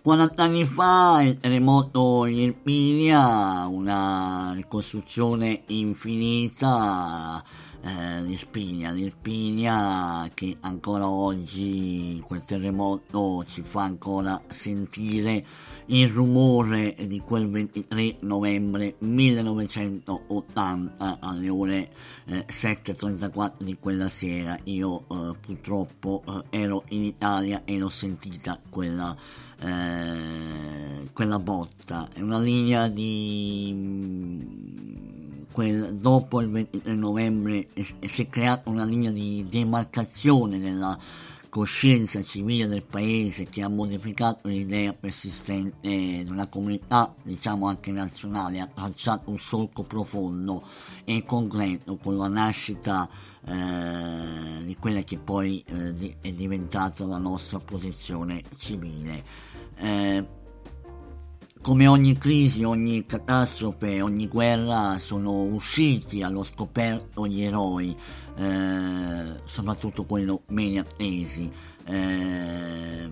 40 0.08 0.42
anni 0.42 0.64
fa 0.64 1.22
il 1.22 1.38
terremoto 1.38 2.26
in 2.28 2.38
Irpinia, 2.38 3.68
una 3.68 4.54
ricostruzione 4.56 5.64
infinita 5.68 7.44
eh, 7.82 8.22
l'Irpinia, 8.22 8.92
l'Irpinia 8.92 10.30
che 10.34 10.56
ancora 10.62 11.10
oggi 11.10 12.24
quel 12.26 12.46
terremoto 12.46 13.44
ci 13.46 13.64
fa 13.64 13.84
ancora 13.84 14.42
sentire 14.48 15.44
il 15.88 16.08
rumore 16.08 16.96
di 17.06 17.20
quel 17.20 17.50
23 17.50 18.20
novembre 18.22 18.96
1980 19.00 21.18
alle 21.20 21.50
ore 21.50 21.92
eh, 22.28 22.46
7.34 22.48 23.64
di 23.64 23.76
quella 23.78 24.08
sera. 24.08 24.58
Io 24.64 25.02
eh, 25.02 25.34
purtroppo 25.40 26.24
eh, 26.26 26.44
ero 26.62 26.86
in 26.90 27.04
Italia 27.04 27.64
e 27.66 27.78
l'ho 27.78 27.90
sentita 27.90 28.58
quella 28.70 29.14
eh, 29.62 31.10
quella 31.14 31.40
botta, 31.40 32.08
è 32.14 32.22
una 32.22 32.40
linea 32.40 32.88
di 32.88 33.72
mm, 33.74 35.42
quel, 35.52 35.96
dopo 35.96 36.42
il 36.42 36.50
23 36.50 36.94
novembre 36.94 37.68
si 37.76 38.22
è 38.22 38.30
creata 38.30 38.70
una 38.70 38.86
linea 38.86 39.12
di 39.12 39.46
demarcazione 39.50 40.60
della 40.60 40.98
coscienza 41.50 42.22
civile 42.22 42.68
del 42.68 42.84
paese 42.84 43.46
che 43.46 43.62
ha 43.62 43.70
modificato 43.70 44.48
l'idea 44.48 44.94
persistente 44.94 45.88
di 45.88 46.28
una 46.30 46.48
comunità, 46.48 47.14
diciamo 47.24 47.68
anche 47.68 47.92
nazionale, 47.92 48.60
ha 48.60 48.68
tracciato 48.68 49.30
un 49.30 49.38
solco 49.38 49.84
profondo 49.84 50.64
e 51.04 51.24
concreto 51.26 51.98
con 51.98 52.18
la 52.18 52.28
nascita 52.28 53.10
eh, 53.46 54.64
di 54.64 54.76
quella 54.78 55.02
che 55.02 55.18
poi 55.18 55.64
eh, 55.66 55.94
di, 55.94 56.16
è 56.22 56.32
diventata 56.32 57.06
la 57.06 57.18
nostra 57.18 57.60
protezione 57.60 58.44
civile. 58.58 59.24
Eh, 59.76 60.37
come 61.62 61.88
ogni 61.88 62.18
crisi, 62.18 62.64
ogni 62.64 63.06
catastrofe, 63.06 64.02
ogni 64.02 64.28
guerra 64.28 64.98
sono 65.00 65.44
usciti 65.44 66.24
allo 66.24 66.44
scoperto 66.44 67.28
gli 67.28 67.42
eroi, 67.42 67.96
eh, 68.36 69.42
soprattutto 69.46 70.06
quelli 70.06 70.38
meno 70.48 70.82
attesi, 70.82 71.52
eh, 71.86 73.10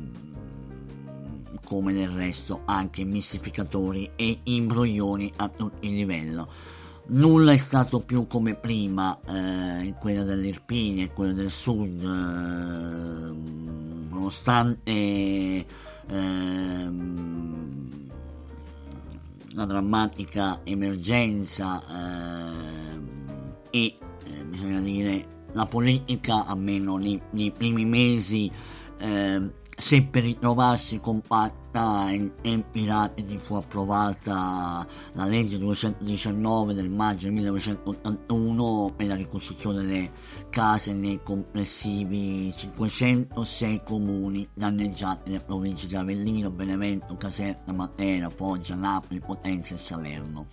come 1.65 1.93
del 1.93 2.09
resto 2.09 2.61
anche 2.65 3.03
mistificatori 3.03 4.11
e 4.15 4.39
imbroglioni 4.43 5.33
a 5.37 5.49
tutti 5.49 5.87
i 5.87 5.93
livelli. 5.93 6.43
Nulla 7.07 7.51
è 7.51 7.57
stato 7.57 7.99
più 7.99 8.25
come 8.27 8.55
prima 8.55 9.19
eh, 9.27 9.93
quella 9.99 10.23
dell'Irpinia 10.23 11.05
e 11.05 11.13
quella 11.13 11.33
del 11.33 11.51
sud, 11.51 12.01
eh, 12.01 12.05
nonostante 14.09 15.65
ehm, 16.07 17.25
una 19.55 19.65
drammatica 19.65 20.59
emergenza 20.65 21.81
eh, 21.87 22.99
e 23.69 23.85
eh, 24.25 24.43
bisogna 24.43 24.81
dire 24.81 25.43
la 25.53 25.65
politica 25.65 26.45
almeno 26.45 26.97
nei, 26.97 27.21
nei 27.31 27.51
primi 27.51 27.85
mesi 27.85 28.51
eh, 28.97 29.49
seppe 29.77 30.19
ritrovarsi 30.19 30.99
compatta 30.99 32.09
in 32.09 32.31
tempi 32.41 32.85
rapidi 32.85 33.37
fu 33.37 33.55
approvata 33.55 34.85
la 35.13 35.25
legge 35.25 35.57
219 35.57 36.73
del 36.73 36.89
maggio 36.89 37.31
1981 37.31 38.93
per 38.95 39.07
la 39.07 39.15
ricostruzione 39.15 39.81
delle 39.81 40.11
case 40.55 40.93
nei 40.93 41.19
complessivi 41.21 42.49
506 42.55 43.81
comuni 43.83 44.47
danneggiati 44.53 45.29
nelle 45.29 45.43
province 45.43 45.85
di 45.85 45.97
Avellino, 45.97 46.49
Benevento, 46.49 47.17
Caserta, 47.17 47.73
Matera, 47.73 48.29
Foggia, 48.29 48.75
Napoli, 48.75 49.19
Potenza 49.19 49.75
e 49.75 49.77
Salerno. 49.77 50.45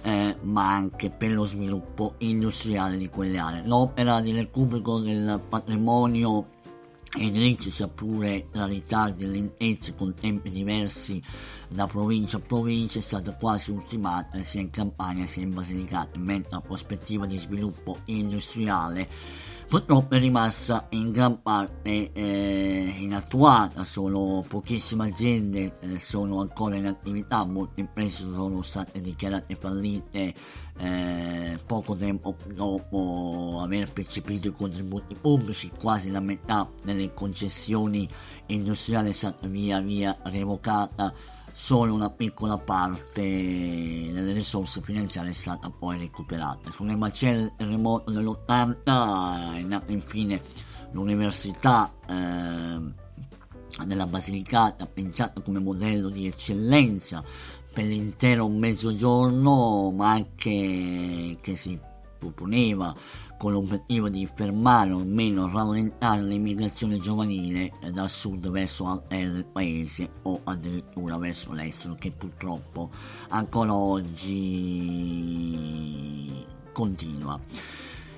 Eh, 0.00 0.34
ma 0.40 0.72
anche 0.72 1.10
per 1.10 1.32
lo 1.32 1.44
sviluppo 1.44 2.14
industriale 2.18 2.96
di 2.96 3.10
quelle 3.10 3.36
aree. 3.36 3.66
L'opera 3.66 4.22
di 4.22 4.32
recupero 4.32 4.98
del 4.98 5.38
patrimonio 5.46 6.52
edilizio 7.16 7.70
sia 7.70 7.88
pure 7.88 8.48
la 8.52 8.66
ritardi 8.66 9.24
e 9.24 9.28
lentezze 9.28 9.94
con 9.94 10.14
tempi 10.14 10.50
diversi 10.50 11.22
da 11.68 11.86
provincia 11.86 12.36
a 12.36 12.40
provincia 12.40 12.98
è 12.98 13.02
stata 13.02 13.34
quasi 13.34 13.70
ultimata 13.70 14.42
sia 14.42 14.60
in 14.60 14.70
Campania 14.70 15.26
sia 15.26 15.42
in 15.42 15.54
Basilicata 15.54 16.18
mentre 16.18 16.50
la 16.52 16.60
prospettiva 16.60 17.26
di 17.26 17.38
sviluppo 17.38 17.98
industriale 18.06 19.08
purtroppo 19.68 20.14
è 20.14 20.18
rimasta 20.18 20.86
in 20.90 21.12
gran 21.12 21.42
parte 21.42 22.10
eh, 22.12 22.94
inattuata, 23.00 23.84
solo 23.84 24.42
pochissime 24.48 25.08
aziende 25.08 25.76
eh, 25.80 25.98
sono 25.98 26.40
ancora 26.40 26.76
in 26.76 26.86
attività, 26.86 27.44
molte 27.44 27.80
imprese 27.80 28.24
sono 28.32 28.62
state 28.62 29.02
dichiarate 29.02 29.56
fallite 29.56 30.34
eh, 30.78 31.58
poco 31.66 31.94
tempo 31.96 32.34
dopo 32.54 33.60
aver 33.62 33.92
percepito 33.92 34.48
i 34.48 34.52
contributi 34.52 35.14
pubblici, 35.14 35.70
quasi 35.78 36.10
la 36.10 36.20
metà 36.20 36.66
delle 36.82 37.12
concessioni 37.12 38.08
industriali 38.46 39.10
è 39.10 39.12
stata 39.12 39.46
via 39.48 39.80
via 39.80 40.16
revocata 40.22 41.12
solo 41.60 41.92
una 41.92 42.08
piccola 42.08 42.56
parte 42.56 43.20
delle 43.20 44.32
risorse 44.32 44.80
finanziarie 44.80 45.32
è 45.32 45.34
stata 45.34 45.68
poi 45.68 45.98
recuperata. 45.98 46.70
Sulle 46.70 46.94
macerie 46.94 47.40
del 47.40 47.52
terremoto 47.56 48.12
dell'80 48.12 49.56
è 49.56 49.62
nata 49.62 49.90
infine 49.92 50.40
l'Università 50.92 51.92
eh, 52.08 53.84
della 53.84 54.06
Basilicata, 54.06 54.86
pensata 54.86 55.40
come 55.40 55.58
modello 55.58 56.08
di 56.10 56.28
eccellenza 56.28 57.24
per 57.72 57.84
l'intero 57.84 58.48
mezzogiorno, 58.48 59.90
ma 59.90 60.10
anche 60.10 61.38
che 61.40 61.56
si 61.56 61.78
proponeva 62.18 62.94
con 63.38 63.52
l'obiettivo 63.52 64.10
di 64.10 64.26
fermare 64.26 64.92
o 64.92 64.98
almeno 64.98 65.48
rallentare 65.48 66.20
l'immigrazione 66.22 66.98
giovanile 66.98 67.72
dal 67.92 68.10
sud 68.10 68.50
verso 68.50 69.04
del 69.08 69.46
paese 69.50 70.10
o 70.22 70.40
addirittura 70.44 71.16
verso 71.16 71.52
l'estero 71.52 71.94
che 71.94 72.10
purtroppo 72.10 72.90
ancora 73.28 73.74
oggi 73.74 74.34
continua. 76.72 77.40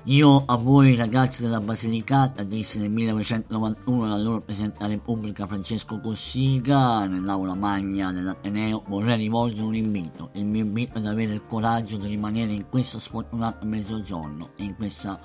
Io 0.05 0.45
a 0.47 0.55
voi 0.55 0.95
ragazzi 0.95 1.43
della 1.43 1.59
Basilicata 1.59 2.41
dissi 2.41 2.79
nel 2.79 2.89
1991 2.89 4.07
l'allora 4.07 4.41
Presidente 4.41 4.79
della 4.79 4.89
Repubblica 4.89 5.45
Francesco 5.45 5.99
Cossiga 5.99 7.05
nell'aula 7.05 7.53
magna 7.53 8.11
dell'Ateneo 8.11 8.81
vorrei 8.87 9.17
rivolgere 9.17 9.67
un 9.67 9.75
invito. 9.75 10.31
Il 10.33 10.45
mio 10.45 10.63
invito 10.63 10.97
è 10.97 11.01
ad 11.01 11.05
avere 11.05 11.33
il 11.33 11.45
coraggio 11.45 11.97
di 11.97 12.07
rimanere 12.07 12.51
in 12.51 12.67
questo 12.67 12.97
sfortunato 12.97 13.63
mezzogiorno 13.67 14.49
in 14.55 14.75
questa 14.75 15.19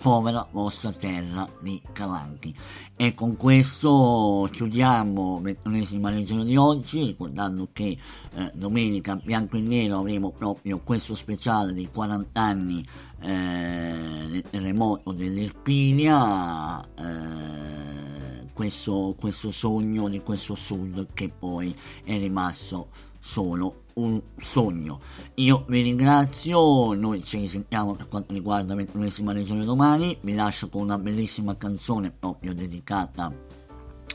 povera 0.00 0.46
vostra 0.50 0.92
terra 0.92 1.48
di 1.60 1.80
Calanchi. 1.92 2.54
E 2.96 3.14
con 3.14 3.36
questo 3.36 4.48
chiudiamo 4.50 5.36
il 5.36 5.42
ventunesima 5.42 6.10
regione 6.10 6.44
di 6.44 6.56
oggi, 6.56 7.04
ricordando 7.04 7.68
che 7.72 7.96
eh, 8.34 8.50
domenica 8.54 9.16
bianco 9.16 9.56
e 9.56 9.60
nero 9.60 9.98
avremo 9.98 10.30
proprio 10.32 10.80
questo 10.80 11.14
speciale 11.14 11.72
dei 11.72 11.90
40 11.90 12.40
anni 12.40 12.86
eh, 13.20 14.26
del 14.30 14.44
terremoto 14.48 15.12
dell'Irpinia. 15.12 16.82
Eh, 16.94 18.48
questo, 18.54 19.14
questo 19.18 19.50
sogno 19.50 20.08
di 20.08 20.20
questo 20.20 20.54
sud 20.54 21.08
che 21.14 21.30
poi 21.30 21.74
è 22.04 22.16
rimasto 22.18 22.88
solo 23.18 23.79
un 23.94 24.20
sogno. 24.36 25.00
Io 25.34 25.64
vi 25.68 25.82
ringrazio, 25.82 26.92
noi 26.94 27.22
ci 27.22 27.38
risentiamo 27.38 27.94
per 27.94 28.08
quanto 28.08 28.32
riguarda 28.32 28.74
21esima 28.74 29.32
regione 29.32 29.64
domani, 29.64 30.16
vi 30.20 30.34
lascio 30.34 30.68
con 30.68 30.82
una 30.82 30.98
bellissima 30.98 31.56
canzone 31.56 32.10
proprio 32.10 32.54
dedicata 32.54 33.49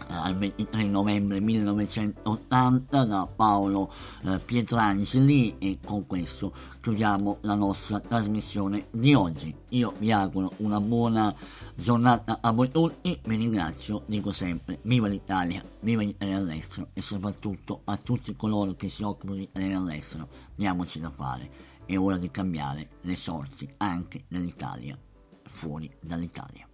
al 0.08 0.36
23 0.36 0.84
novembre 0.84 1.40
1980 1.40 3.06
da 3.06 3.28
Paolo 3.28 3.92
eh, 4.24 4.40
Pietrangeli 4.40 5.58
e 5.58 5.80
con 5.84 6.06
questo 6.06 6.54
chiudiamo 6.82 7.40
la 7.42 7.56
nostra 7.56 8.00
trasmissione 8.00 8.88
di 8.92 9.14
oggi. 9.14 9.56
Io 9.70 9.94
vi 10.00 10.12
auguro 10.12 10.54
una 10.58 10.80
buona 10.80 11.34
giornata 11.76 12.40
a 12.42 12.52
voi 12.52 12.70
tutti, 12.70 13.20
vi 13.24 13.36
ringrazio, 13.36 14.04
dico 14.06 14.32
sempre 14.32 14.80
viva 14.84 15.08
l'Italia, 15.08 15.64
viva 15.82 16.02
l'Italia 16.02 16.38
all'estero 16.38 16.90
e 16.94 17.02
soprattutto 17.02 17.82
a 17.86 17.98
tutti 17.98 18.36
coloro 18.36 18.76
che 18.76 18.90
si 18.90 19.04
occupano 19.04 19.38
di 19.38 19.44
Italia 19.44 19.78
all'estero, 19.78 20.28
diamoci 20.56 21.00
da 21.00 21.12
fare, 21.12 21.50
è 21.86 21.98
ora 21.98 22.18
di 22.18 22.32
cambiare 22.32 22.90
le 23.02 23.16
sorti 23.16 23.72
anche 23.78 24.26
dell'Italia 24.28 24.98
fuori 25.44 25.90
dall'Italia. 26.00 26.65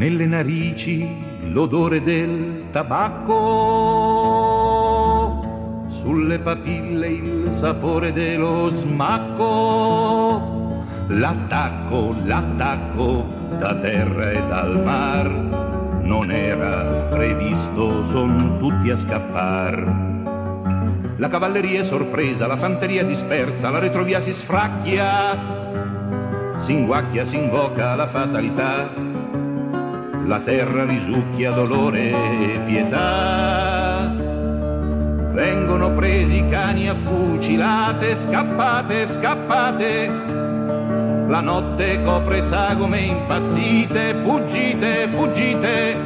Nelle 0.00 0.24
narici 0.24 1.06
l'odore 1.52 2.02
del 2.02 2.68
tabacco, 2.70 3.36
sulle 5.88 6.38
papille 6.38 7.06
il 7.08 7.52
sapore 7.52 8.10
dello 8.10 8.70
smacco, 8.70 10.40
l'attacco, 11.08 12.16
l'attacco 12.24 13.26
da 13.58 13.74
terra 13.74 14.30
e 14.30 14.42
dal 14.48 14.82
mar, 14.82 15.28
non 16.00 16.30
era 16.30 17.08
previsto, 17.10 18.02
son 18.04 18.56
tutti 18.58 18.88
a 18.88 18.96
scappar. 18.96 20.08
La 21.16 21.28
cavalleria 21.28 21.80
è 21.80 21.84
sorpresa, 21.84 22.46
la 22.46 22.56
fanteria 22.56 23.04
dispersa, 23.04 23.68
la 23.68 23.80
retrovia 23.80 24.20
si 24.20 24.32
sfracchia, 24.32 25.36
si 26.56 26.72
inguacchia, 26.72 27.26
si 27.26 27.36
invoca 27.36 27.94
la 27.94 28.06
fatalità 28.06 29.09
la 30.26 30.40
terra 30.40 30.84
risucchia 30.84 31.50
dolore 31.50 32.10
e 32.10 32.60
pietà. 32.66 34.12
Vengono 35.32 35.92
presi 35.92 36.46
cani 36.48 36.88
a 36.88 36.94
fucilate, 36.94 38.14
scappate, 38.14 39.06
scappate, 39.06 40.38
La 41.28 41.40
notte 41.40 42.02
copre 42.02 42.42
sagome 42.42 42.98
impazzite, 42.98 44.14
fuggite, 44.14 45.06
fuggite. 45.08 45.96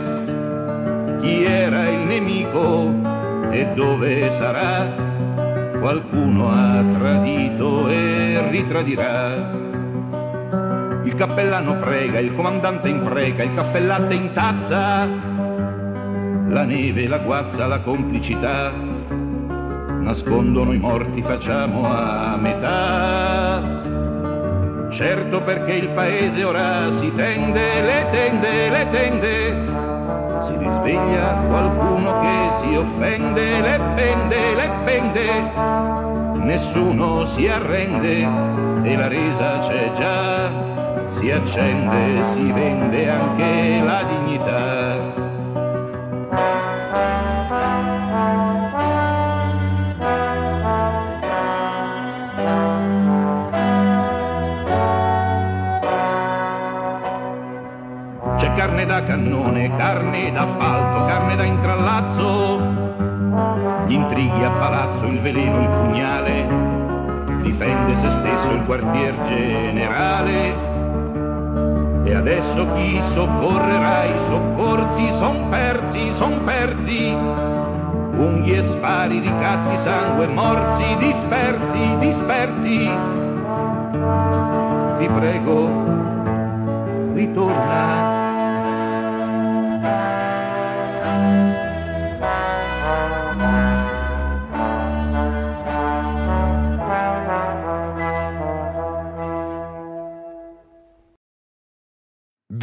Chi 1.21 1.45
era 1.45 1.89
il 1.89 2.01
nemico 2.01 2.93
e 3.51 3.67
dove 3.75 4.31
sarà? 4.31 4.87
Qualcuno 5.81 6.51
ha 6.51 6.85
tradito 6.99 7.89
e 7.89 8.51
ritradirà. 8.51 9.64
Il 11.05 11.15
cappellano 11.17 11.77
prega, 11.77 12.19
il 12.19 12.35
comandante 12.35 12.89
impreca, 12.89 13.43
il 13.43 13.53
caffè 13.55 13.79
latte 13.81 14.15
in 14.15 14.33
tazza. 14.33 15.07
La 16.49 16.65
neve, 16.65 17.07
la 17.07 17.19
guazza, 17.19 17.67
la 17.67 17.81
complicità. 17.81 18.73
Nascondono 18.73 20.73
i 20.73 20.79
morti, 20.79 21.21
facciamo 21.21 21.87
a 21.87 22.37
metà. 22.37 23.83
Certo 24.91 25.43
perché 25.43 25.75
il 25.75 25.91
paese 25.91 26.43
ora 26.43 26.91
si 26.91 27.13
tende, 27.15 27.83
le 27.83 28.07
tende, 28.11 28.71
le 28.71 28.89
tende. 28.91 29.73
Si 30.41 30.57
risveglia 30.57 31.35
qualcuno 31.49 32.19
che 32.21 32.51
si 32.61 32.75
offende, 32.77 33.61
le 33.61 33.79
pende, 33.95 34.55
le 34.55 34.71
pende. 34.85 35.53
Nessuno 36.45 37.27
si 37.27 37.47
arrende 37.47 38.27
e 38.85 38.97
la 38.97 39.09
resa 39.09 39.59
c'è 39.59 39.93
già 39.95 40.64
si 41.09 41.31
accende, 41.31 42.25
si 42.33 42.53
vende 42.53 43.09
anche 43.09 43.81
la 43.83 44.03
dignità. 44.05 45.13
C'è 58.37 58.55
carne 58.55 58.85
da 58.87 59.05
cannone, 59.05 59.77
carne 59.77 60.33
da 60.33 60.47
palto, 60.47 61.05
carne 61.07 61.37
da 61.37 61.45
intrallazzo, 61.45 62.61
gli 63.87 63.93
intrighi 63.93 64.43
a 64.43 64.51
palazzo, 64.51 65.07
il 65.07 65.21
veleno, 65.21 65.61
il 65.61 65.69
pugnale, 65.69 66.47
difende 67.43 67.97
se 67.97 68.11
stesso 68.11 68.53
il 68.53 68.65
quartier 68.65 69.15
generale 69.23 70.74
e 72.05 72.15
adesso 72.15 72.67
chi 72.75 73.01
soccorrerà 73.03 74.05
i 74.05 74.21
soccorsi 74.21 75.11
son 75.13 75.49
persi, 75.49 76.13
son 76.13 76.45
persi. 76.45 77.09
Unghie, 78.17 78.63
spari, 78.63 79.21
ricatti, 79.21 79.77
sangue, 79.79 80.27
morsi, 80.27 80.85
dispersi, 80.99 81.97
dispersi. 81.99 82.91
Ti 84.99 85.09
prego, 85.09 85.69
ritorna. 87.15 88.14